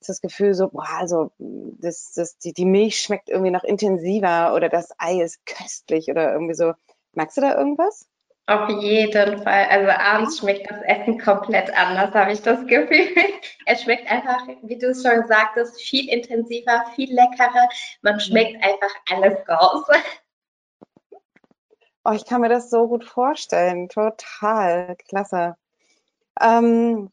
Ist 0.00 0.08
das 0.08 0.20
Gefühl 0.20 0.54
so, 0.54 0.68
boah, 0.68 0.88
also 0.98 1.30
das, 1.38 2.12
das, 2.12 2.38
die, 2.38 2.52
die 2.52 2.66
Milch 2.66 3.00
schmeckt 3.00 3.30
irgendwie 3.30 3.50
noch 3.50 3.64
intensiver 3.64 4.54
oder 4.54 4.68
das 4.68 4.90
Ei 4.98 5.22
ist 5.22 5.44
köstlich 5.46 6.08
oder 6.08 6.32
irgendwie 6.32 6.54
so. 6.54 6.74
Magst 7.12 7.36
du 7.36 7.40
da 7.40 7.56
irgendwas? 7.56 8.08
Auf 8.46 8.68
jeden 8.68 9.42
Fall. 9.42 9.66
Also 9.70 9.88
abends 9.88 10.38
schmeckt 10.38 10.70
das 10.70 10.82
Essen 10.82 11.18
komplett 11.18 11.74
anders, 11.74 12.12
habe 12.14 12.32
ich 12.32 12.42
das 12.42 12.66
Gefühl. 12.66 13.08
Es 13.66 13.80
schmeckt 13.82 14.10
einfach, 14.10 14.46
wie 14.62 14.76
du 14.76 14.88
es 14.90 15.02
schon 15.02 15.26
sagtest, 15.26 15.80
viel 15.80 16.10
intensiver, 16.10 16.84
viel 16.94 17.14
leckerer. 17.14 17.66
Man 18.02 18.20
schmeckt 18.20 18.62
einfach 18.62 18.94
alles 19.10 19.38
raus. 19.48 19.84
Oh, 22.04 22.12
ich 22.12 22.26
kann 22.26 22.42
mir 22.42 22.48
das 22.50 22.70
so 22.70 22.86
gut 22.88 23.04
vorstellen. 23.04 23.88
Total. 23.88 24.96
Klasse. 25.08 25.56
Ähm, 26.40 27.10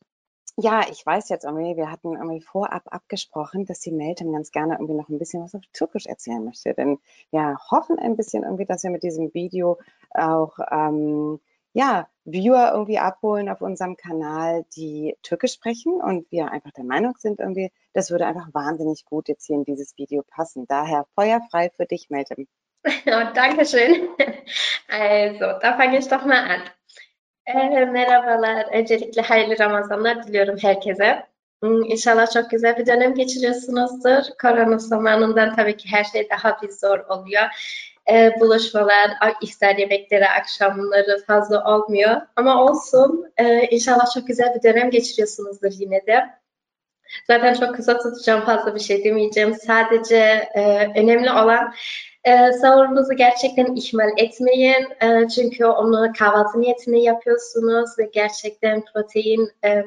ja, 0.58 0.86
ich 0.89 1.06
weiß 1.06 1.30
jetzt 1.30 1.45
irgendwie, 1.45 1.77
wir 1.77 1.91
hatten 1.91 2.13
irgendwie 2.15 2.41
vorab 2.41 2.84
abgesprochen, 2.93 3.65
dass 3.65 3.80
die 3.80 3.91
Meltem 3.91 4.34
ganz 4.34 4.51
gerne 4.51 4.73
irgendwie 4.75 4.95
noch 4.95 5.10
ein 5.10 5.17
bisschen 5.19 5.43
was 5.43 5.56
auf 5.56 5.62
Türkisch 5.73 6.08
erzählen 6.08 6.43
möchte. 6.43 6.73
Denn 6.73 6.99
wir 7.32 7.58
hoffen 7.71 7.99
ein 7.99 8.17
bisschen 8.17 8.43
irgendwie, 8.43 8.65
dass 8.65 8.84
wir 8.84 8.91
mit 8.91 9.04
diesem 9.04 9.34
Video 9.34 9.80
auch 10.12 10.58
ähm, 10.71 11.39
ja, 11.73 12.10
Viewer 12.25 12.71
irgendwie 12.73 12.99
abholen 12.99 13.49
auf 13.49 13.62
unserem 13.62 13.95
Kanal, 13.95 14.65
die 14.75 15.15
Türkisch 15.23 15.54
sprechen 15.54 16.01
und 16.01 16.30
wir 16.32 16.51
einfach 16.51 16.71
der 16.71 16.84
Meinung 16.84 17.15
sind 17.17 17.39
irgendwie, 17.39 17.71
das 17.93 18.12
würde 18.12 18.25
einfach 18.27 18.54
wahnsinnig 18.54 19.06
gut 19.06 19.30
jetzt 19.30 19.45
hier 19.47 19.56
in 19.56 19.63
dieses 19.63 19.97
Video 19.97 20.23
passen. 20.27 20.65
Daher 20.67 21.06
feuerfrei 21.15 21.69
für 21.69 21.86
dich, 21.86 22.10
Meltem. 22.10 22.47
Oh, 22.86 23.34
Dankeschön. 23.36 24.10
Also, 24.89 25.60
da 25.62 25.78
fange 25.78 26.00
ich 26.00 26.08
doch 26.10 26.26
mal 26.26 26.44
an. 26.52 26.62
Ee, 27.46 27.86
merhabalar. 27.86 28.65
Öncelikle 28.74 29.22
hayırlı 29.22 29.60
Ramazanlar 29.60 30.28
diliyorum 30.28 30.58
herkese. 30.62 31.26
Hmm, 31.63 31.84
inşallah 31.84 32.32
çok 32.32 32.50
güzel 32.52 32.78
bir 32.78 32.86
dönem 32.86 33.13
geçiriyorsunuzdur. 33.15 34.24
Korona 34.41 34.78
zamanından 34.78 35.56
tabii 35.56 35.78
ki 35.78 35.89
her 35.91 36.04
şey 36.04 36.30
daha 36.30 36.62
bir 36.62 36.70
zor 36.70 37.00
oluyor. 37.00 37.44
Ee, 38.12 38.32
buluşmalar, 38.39 39.12
iftar 39.41 39.76
yemekleri, 39.76 40.28
akşamları 40.28 41.24
fazla 41.28 41.63
olmuyor. 41.63 42.22
Ama 42.36 42.63
olsun. 42.63 43.32
Ee, 43.38 43.67
inşallah 43.72 44.13
çok 44.13 44.28
güzel 44.28 44.56
bir 44.56 44.63
dönem 44.63 44.89
geçiriyorsunuzdur 44.89 45.72
yine 45.72 46.08
de. 46.08 46.41
Zaten 47.28 47.54
çok 47.54 47.76
kısa 47.76 47.98
tutacağım 47.98 48.46
fazla 48.46 48.76
bir 48.76 48.80
şey 48.80 49.04
demeyeceğim. 49.04 49.56
Sadece 49.56 50.50
e, 50.56 50.89
önemli 51.00 51.32
olan 51.32 51.74
e, 52.24 52.52
sahurunuzu 52.54 53.14
gerçekten 53.14 53.76
ihmal 53.76 54.10
etmeyin. 54.18 54.88
E, 55.02 55.28
çünkü 55.36 55.66
onu 55.66 56.14
kahvaltı 56.20 56.62
niyetine 56.62 57.00
yapıyorsunuz 57.00 57.90
ve 58.00 58.10
gerçekten 58.14 58.84
protein 58.94 59.50
e, 59.66 59.86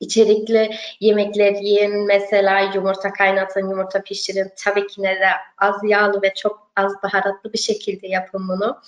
içerikli 0.00 0.70
yemekler 1.00 1.52
yiyin. 1.52 2.06
Mesela 2.06 2.60
yumurta 2.74 3.12
kaynatın, 3.12 3.70
yumurta 3.70 4.02
pişirin. 4.02 4.52
Tabii 4.56 4.86
ki 4.86 5.02
ne 5.02 5.14
de 5.20 5.28
az 5.58 5.76
yağlı 5.84 6.22
ve 6.22 6.34
çok 6.34 6.70
az 6.76 6.92
baharatlı 7.02 7.52
bir 7.52 7.58
şekilde 7.58 8.06
yapın 8.08 8.48
bunu. 8.48 8.80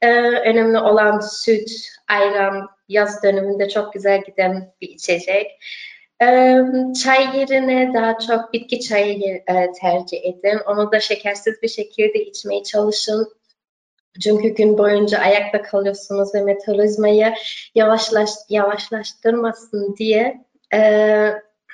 Ee, 0.00 0.10
önemli 0.20 0.78
olan 0.78 1.20
süt, 1.20 1.70
ayran, 2.08 2.68
yaz 2.88 3.22
döneminde 3.22 3.68
çok 3.68 3.92
güzel 3.92 4.22
giden 4.22 4.72
bir 4.80 4.88
içecek. 4.88 5.50
Çay 7.02 7.38
yerine 7.38 7.94
daha 7.94 8.18
çok 8.18 8.52
bitki 8.52 8.80
çayı 8.80 9.42
e, 9.48 9.72
tercih 9.80 10.24
edin. 10.24 10.58
Onu 10.66 10.92
da 10.92 11.00
şekersiz 11.00 11.62
bir 11.62 11.68
şekilde 11.68 12.24
içmeye 12.24 12.62
çalışın. 12.62 13.32
Çünkü 14.22 14.48
gün 14.48 14.78
boyunca 14.78 15.18
ayakta 15.18 15.62
kalıyorsunuz 15.62 16.34
ve 16.34 16.42
metabolizmayı 16.42 17.34
yavaşlaş, 17.74 18.30
yavaşlaştırmasın 18.48 19.96
diye 19.96 20.44
e, 20.74 20.78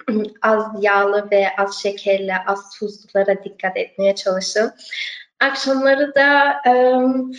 az 0.42 0.64
yağlı 0.80 1.28
ve 1.30 1.46
az 1.58 1.82
şekerli, 1.82 2.32
az 2.46 2.78
tuzlulara 2.78 3.44
dikkat 3.44 3.76
etmeye 3.76 4.14
çalışın. 4.14 4.72
Akşamları 5.40 6.14
da 6.14 6.52
e, 6.66 6.72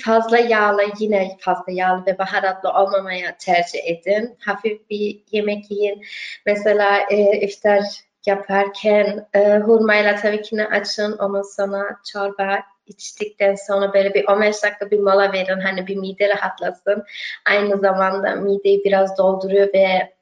fazla 0.03 0.37
yağlı, 0.37 0.81
yine 0.99 1.37
fazla 1.39 1.71
yağlı 1.71 2.05
ve 2.05 2.17
baharatlı 2.17 2.69
olmamaya 2.69 3.37
tercih 3.37 3.79
edin. 3.85 4.37
Hafif 4.39 4.89
bir 4.89 5.23
yemek 5.31 5.71
yiyin. 5.71 6.01
Mesela 6.45 6.99
e, 7.09 7.39
iftar 7.39 7.83
yaparken 8.25 9.27
e, 9.33 9.57
hurmayla 9.57 10.15
tabii 10.15 10.41
ki 10.41 10.63
açın. 10.63 11.17
Ondan 11.17 11.41
sonra 11.41 11.97
çorba 12.11 12.63
içtikten 12.87 13.55
sonra 13.55 13.93
böyle 13.93 14.13
bir 14.13 14.25
15 14.27 14.63
dakika 14.63 14.91
bir 14.91 14.99
mola 14.99 15.33
verin. 15.33 15.59
Hani 15.59 15.87
bir 15.87 15.95
mide 15.95 16.29
rahatlasın. 16.29 17.03
Aynı 17.45 17.79
zamanda 17.79 18.35
mideyi 18.35 18.83
biraz 18.83 19.17
dolduruyor 19.17 19.73
ve 19.73 20.13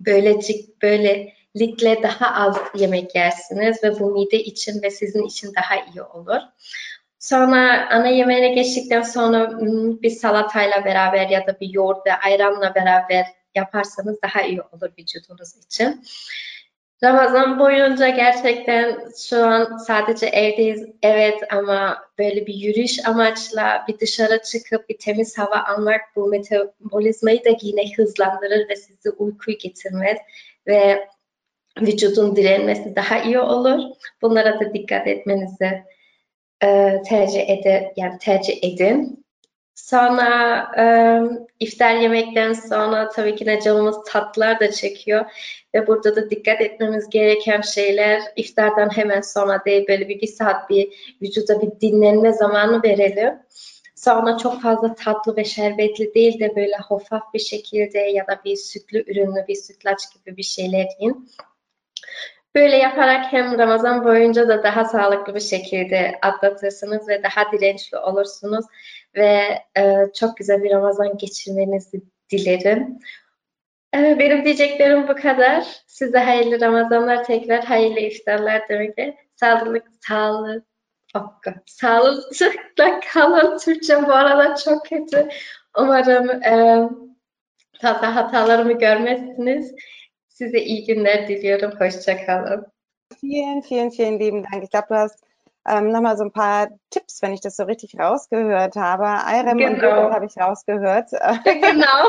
böylecik 0.00 0.82
böylelikle 0.82 2.02
daha 2.02 2.44
az 2.46 2.58
yemek 2.74 3.14
yersiniz 3.14 3.84
ve 3.84 4.00
bu 4.00 4.10
mide 4.10 4.38
için 4.38 4.82
ve 4.82 4.90
sizin 4.90 5.26
için 5.26 5.52
daha 5.54 5.76
iyi 5.76 6.02
olur. 6.02 6.40
Sonra 7.22 7.88
ana 7.90 8.08
yemeğine 8.08 8.48
geçtikten 8.48 9.02
sonra 9.02 9.60
bir 10.02 10.10
salatayla 10.10 10.84
beraber 10.84 11.28
ya 11.28 11.46
da 11.46 11.60
bir 11.60 11.68
yoğurt 11.68 12.06
ve 12.06 12.12
ayranla 12.12 12.74
beraber 12.74 13.26
yaparsanız 13.54 14.22
daha 14.22 14.42
iyi 14.42 14.62
olur 14.62 14.90
vücudunuz 14.98 15.56
için. 15.56 16.04
Ramazan 17.04 17.58
boyunca 17.58 18.08
gerçekten 18.08 18.98
şu 19.28 19.44
an 19.44 19.76
sadece 19.76 20.26
evdeyiz 20.26 20.86
evet 21.02 21.38
ama 21.50 21.98
böyle 22.18 22.46
bir 22.46 22.54
yürüyüş 22.54 23.06
amaçla 23.06 23.84
bir 23.88 23.98
dışarı 23.98 24.42
çıkıp 24.42 24.88
bir 24.88 24.98
temiz 24.98 25.38
hava 25.38 25.64
almak 25.64 26.00
bu 26.16 26.26
metabolizmayı 26.26 27.44
da 27.44 27.50
yine 27.62 27.82
hızlandırır 27.96 28.68
ve 28.68 28.76
sizi 28.76 29.10
uykuyu 29.10 29.58
getirmez 29.58 30.18
ve 30.66 31.08
vücudun 31.80 32.36
direnmesi 32.36 32.96
daha 32.96 33.18
iyi 33.18 33.38
olur. 33.38 33.82
Bunlara 34.22 34.60
da 34.60 34.74
dikkat 34.74 35.06
etmenizi 35.06 35.82
e, 36.62 37.02
tercih 37.08 37.50
ede 37.50 37.92
yani 37.96 38.18
tercih 38.18 38.58
edin. 38.62 39.24
Sonra 39.74 40.62
e, 40.78 40.84
iftar 41.60 41.94
yemekten 41.94 42.52
sonra 42.52 43.08
tabii 43.08 43.36
ki 43.36 43.46
de 43.46 43.60
canımız 43.60 43.96
tatlılar 44.06 44.60
da 44.60 44.70
çekiyor 44.70 45.24
ve 45.74 45.86
burada 45.86 46.16
da 46.16 46.30
dikkat 46.30 46.60
etmemiz 46.60 47.10
gereken 47.10 47.60
şeyler 47.60 48.22
iftardan 48.36 48.96
hemen 48.96 49.20
sonra 49.20 49.64
değil 49.64 49.88
böyle 49.88 50.08
bir, 50.08 50.20
bir 50.20 50.26
saat 50.26 50.70
bir 50.70 51.14
vücuda 51.22 51.62
bir 51.62 51.80
dinlenme 51.80 52.32
zamanı 52.32 52.82
verelim. 52.82 53.34
Sonra 53.94 54.38
çok 54.38 54.62
fazla 54.62 54.94
tatlı 54.94 55.36
ve 55.36 55.44
şerbetli 55.44 56.14
değil 56.14 56.40
de 56.40 56.56
böyle 56.56 56.76
hafif 56.76 57.22
bir 57.34 57.38
şekilde 57.38 57.98
ya 57.98 58.26
da 58.26 58.40
bir 58.44 58.56
sütlü 58.56 59.04
ürünlü 59.10 59.44
bir 59.48 59.54
sütlaç 59.54 60.00
gibi 60.14 60.36
bir 60.36 60.42
şeyler 60.42 60.86
yiyin. 61.00 61.28
Böyle 62.54 62.76
yaparak 62.76 63.32
hem 63.32 63.58
Ramazan 63.58 64.04
boyunca 64.04 64.48
da 64.48 64.62
daha 64.62 64.84
sağlıklı 64.84 65.34
bir 65.34 65.40
şekilde 65.40 66.18
atlatırsınız 66.22 67.08
ve 67.08 67.22
daha 67.22 67.52
dirençli 67.52 67.98
olursunuz 67.98 68.64
ve 69.14 69.58
e, 69.76 70.06
çok 70.14 70.36
güzel 70.36 70.62
bir 70.62 70.70
Ramazan 70.70 71.18
geçirmenizi 71.18 72.02
dilerim. 72.30 72.98
E, 73.94 74.18
benim 74.18 74.44
diyeceklerim 74.44 75.08
bu 75.08 75.14
kadar. 75.14 75.66
Size 75.86 76.18
hayırlı 76.18 76.60
Ramazanlar, 76.60 77.24
tekrar 77.24 77.64
hayırlı 77.64 78.00
iftarlar 78.00 78.68
demekle. 78.68 79.16
Sağlık, 79.36 79.86
sağlık, 80.00 80.64
Hakka. 81.12 81.54
Sağlıkla 81.66 83.00
kalın. 83.12 83.58
Türkçe 83.58 84.06
bu 84.06 84.12
arada 84.12 84.56
çok 84.56 84.86
kötü. 84.86 85.28
Umarım 85.78 86.30
e, 86.30 86.88
fazla 87.82 88.16
hatalarımı 88.16 88.72
görmezsiniz. 88.72 89.74
Size 90.42 90.60
günler 90.86 91.28
diliyorum. 91.28 91.70
Hoşçakalın. 91.80 92.66
Vielen, 93.22 93.62
vielen, 93.62 93.90
vielen 93.90 94.18
lieben 94.18 94.44
Dank. 94.44 94.64
Ich 94.64 94.70
glaube, 94.70 94.88
du 94.88 94.94
hast 94.94 95.24
ähm, 95.68 95.92
nochmal 95.92 96.16
so 96.16 96.24
ein 96.24 96.32
paar 96.32 96.68
Tipps, 96.90 97.22
wenn 97.22 97.32
ich 97.32 97.40
das 97.40 97.56
so 97.56 97.64
richtig 97.64 97.96
rausgehört 97.98 98.74
habe. 98.74 99.04
Irem 99.04 99.58
genau. 99.58 100.06
und 100.06 100.12
habe 100.12 100.26
ich 100.26 100.36
rausgehört. 100.36 101.10
Genau. 101.44 102.08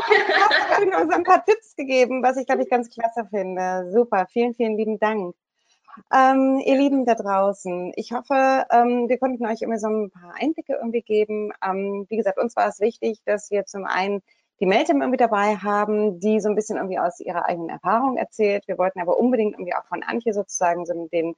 hast 0.70 0.82
du 0.82 1.02
uns 1.02 1.14
ein 1.14 1.22
paar 1.22 1.44
Tipps 1.44 1.76
gegeben, 1.76 2.24
was 2.24 2.36
ich, 2.36 2.46
glaube 2.46 2.62
ich, 2.62 2.70
ganz 2.70 2.90
klasse 2.90 3.24
finde. 3.30 3.90
Super, 3.92 4.26
vielen, 4.26 4.54
vielen 4.54 4.76
lieben 4.76 4.98
Dank. 4.98 5.36
Ähm, 6.12 6.60
ihr 6.64 6.76
Lieben 6.76 7.06
da 7.06 7.14
draußen, 7.14 7.92
ich 7.94 8.10
hoffe, 8.10 8.66
ähm, 8.72 9.08
wir 9.08 9.18
konnten 9.18 9.46
euch 9.46 9.62
immer 9.62 9.78
so 9.78 9.86
ein 9.86 10.10
paar 10.10 10.34
Einblicke 10.40 10.74
irgendwie 10.74 11.02
geben. 11.02 11.52
Ähm, 11.64 12.06
wie 12.08 12.16
gesagt, 12.16 12.38
uns 12.38 12.56
war 12.56 12.66
es 12.66 12.80
wichtig, 12.80 13.20
dass 13.26 13.52
wir 13.52 13.64
zum 13.64 13.84
einen 13.84 14.22
die 14.60 14.66
Meltem 14.66 15.00
irgendwie 15.00 15.16
dabei 15.16 15.56
haben, 15.56 16.20
die 16.20 16.40
so 16.40 16.48
ein 16.48 16.54
bisschen 16.54 16.76
irgendwie 16.76 16.98
aus 16.98 17.20
ihrer 17.20 17.46
eigenen 17.46 17.70
Erfahrung 17.70 18.16
erzählt. 18.16 18.66
Wir 18.68 18.78
wollten 18.78 19.00
aber 19.00 19.18
unbedingt 19.18 19.54
irgendwie 19.54 19.74
auch 19.74 19.84
von 19.86 20.02
Antje 20.02 20.32
sozusagen 20.32 20.86
so 20.86 21.08
den, 21.08 21.34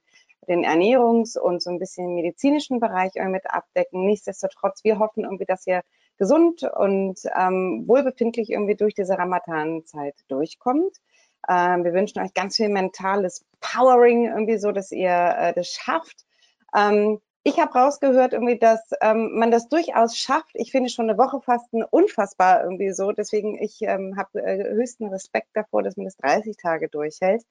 den 0.47 0.63
Ernährungs- 0.63 1.37
und 1.37 1.61
so 1.61 1.69
ein 1.71 1.79
bisschen 1.79 2.13
medizinischen 2.13 2.79
Bereich 2.79 3.13
irgendwie 3.15 3.33
mit 3.33 3.49
abdecken. 3.49 4.05
Nichtsdestotrotz, 4.05 4.83
wir 4.83 4.99
hoffen 4.99 5.23
irgendwie, 5.23 5.45
dass 5.45 5.65
ihr 5.65 5.81
gesund 6.17 6.63
und 6.63 7.19
ähm, 7.35 7.83
wohlbefindlich 7.87 8.51
irgendwie 8.51 8.75
durch 8.75 8.93
diese 8.93 9.17
Ramadan-Zeit 9.17 10.15
durchkommt. 10.27 10.97
Ähm, 11.49 11.83
wir 11.83 11.93
wünschen 11.93 12.21
euch 12.21 12.33
ganz 12.33 12.57
viel 12.57 12.69
mentales 12.69 13.45
Powering 13.61 14.25
irgendwie 14.25 14.57
so, 14.57 14.71
dass 14.71 14.91
ihr 14.91 15.09
äh, 15.09 15.53
das 15.53 15.69
schafft. 15.69 16.25
Ähm, 16.75 17.19
ich 17.47 17.59
habe 17.59 17.71
rausgehört 17.79 18.33
irgendwie, 18.33 18.59
dass 18.59 18.81
ähm, 18.99 19.31
man 19.39 19.51
das 19.51 19.69
durchaus 19.69 20.17
schafft. 20.17 20.51
Ich 20.55 20.71
finde 20.71 20.89
schon 20.89 21.09
eine 21.09 21.17
Woche 21.17 21.39
Fasten 21.39 21.81
unfassbar 21.81 22.61
irgendwie 22.61 22.91
so. 22.91 23.13
Deswegen 23.13 23.57
ich 23.57 23.81
ähm, 23.83 24.17
habe 24.17 24.43
äh, 24.43 24.73
höchsten 24.73 25.07
Respekt 25.07 25.47
davor, 25.53 25.81
dass 25.81 25.95
man 25.95 26.05
das 26.05 26.17
30 26.17 26.57
Tage 26.57 26.89
durchhält. 26.89 27.43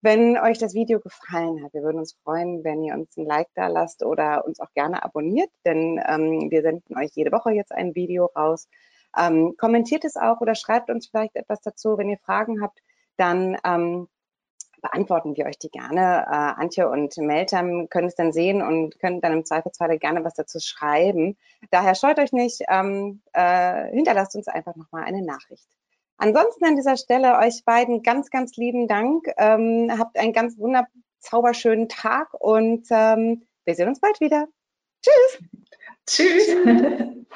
Wenn 0.00 0.36
euch 0.38 0.58
das 0.58 0.74
Video 0.74 0.98
gefallen 0.98 1.62
hat, 1.62 1.72
wir 1.72 1.82
würden 1.82 1.98
uns 1.98 2.16
freuen, 2.24 2.64
wenn 2.64 2.82
ihr 2.82 2.94
uns 2.94 3.16
ein 3.16 3.26
Like 3.26 3.48
da 3.54 3.68
lasst 3.68 4.04
oder 4.04 4.44
uns 4.44 4.58
auch 4.58 4.72
gerne 4.74 5.04
abonniert, 5.04 5.50
denn 5.64 6.00
ähm, 6.04 6.50
wir 6.50 6.62
senden 6.62 6.96
euch 6.98 7.10
jede 7.14 7.30
Woche 7.30 7.52
jetzt 7.52 7.70
ein 7.70 7.94
Video 7.94 8.26
raus. 8.36 8.68
Ähm, 9.16 9.54
kommentiert 9.56 10.04
es 10.04 10.16
auch 10.16 10.40
oder 10.40 10.56
schreibt 10.56 10.90
uns 10.90 11.06
vielleicht 11.06 11.36
etwas 11.36 11.60
dazu, 11.60 11.96
wenn 11.96 12.08
ihr 12.08 12.18
Fragen 12.18 12.60
habt, 12.60 12.80
dann 13.16 13.56
ähm, 13.64 14.08
beantworten 14.80 15.36
wir 15.36 15.46
euch 15.46 15.58
die 15.58 15.70
gerne. 15.70 16.26
Äh, 16.26 16.60
Antje 16.60 16.88
und 16.88 17.16
Meltem 17.18 17.88
können 17.88 18.08
es 18.08 18.14
dann 18.14 18.32
sehen 18.32 18.62
und 18.62 18.98
können 18.98 19.20
dann 19.20 19.32
im 19.32 19.44
Zweifelsfall 19.44 19.98
gerne 19.98 20.24
was 20.24 20.34
dazu 20.34 20.58
schreiben. 20.60 21.36
Daher 21.70 21.94
scheut 21.94 22.18
euch 22.18 22.32
nicht, 22.32 22.62
ähm, 22.68 23.22
äh, 23.32 23.90
hinterlasst 23.90 24.36
uns 24.36 24.48
einfach 24.48 24.76
nochmal 24.76 25.04
eine 25.04 25.22
Nachricht. 25.22 25.68
Ansonsten 26.16 26.64
an 26.64 26.76
dieser 26.76 26.96
Stelle 26.96 27.38
euch 27.38 27.64
beiden 27.64 28.02
ganz, 28.02 28.30
ganz 28.30 28.56
lieben 28.56 28.88
Dank. 28.88 29.26
Ähm, 29.36 29.92
habt 29.96 30.18
einen 30.18 30.32
ganz 30.32 30.58
wunderzauberschönen 30.58 31.88
Tag 31.88 32.34
und 32.34 32.86
ähm, 32.90 33.46
wir 33.64 33.74
sehen 33.74 33.88
uns 33.88 34.00
bald 34.00 34.20
wieder. 34.20 34.48
Tschüss. 35.00 35.48
Tschüss. 36.06 36.56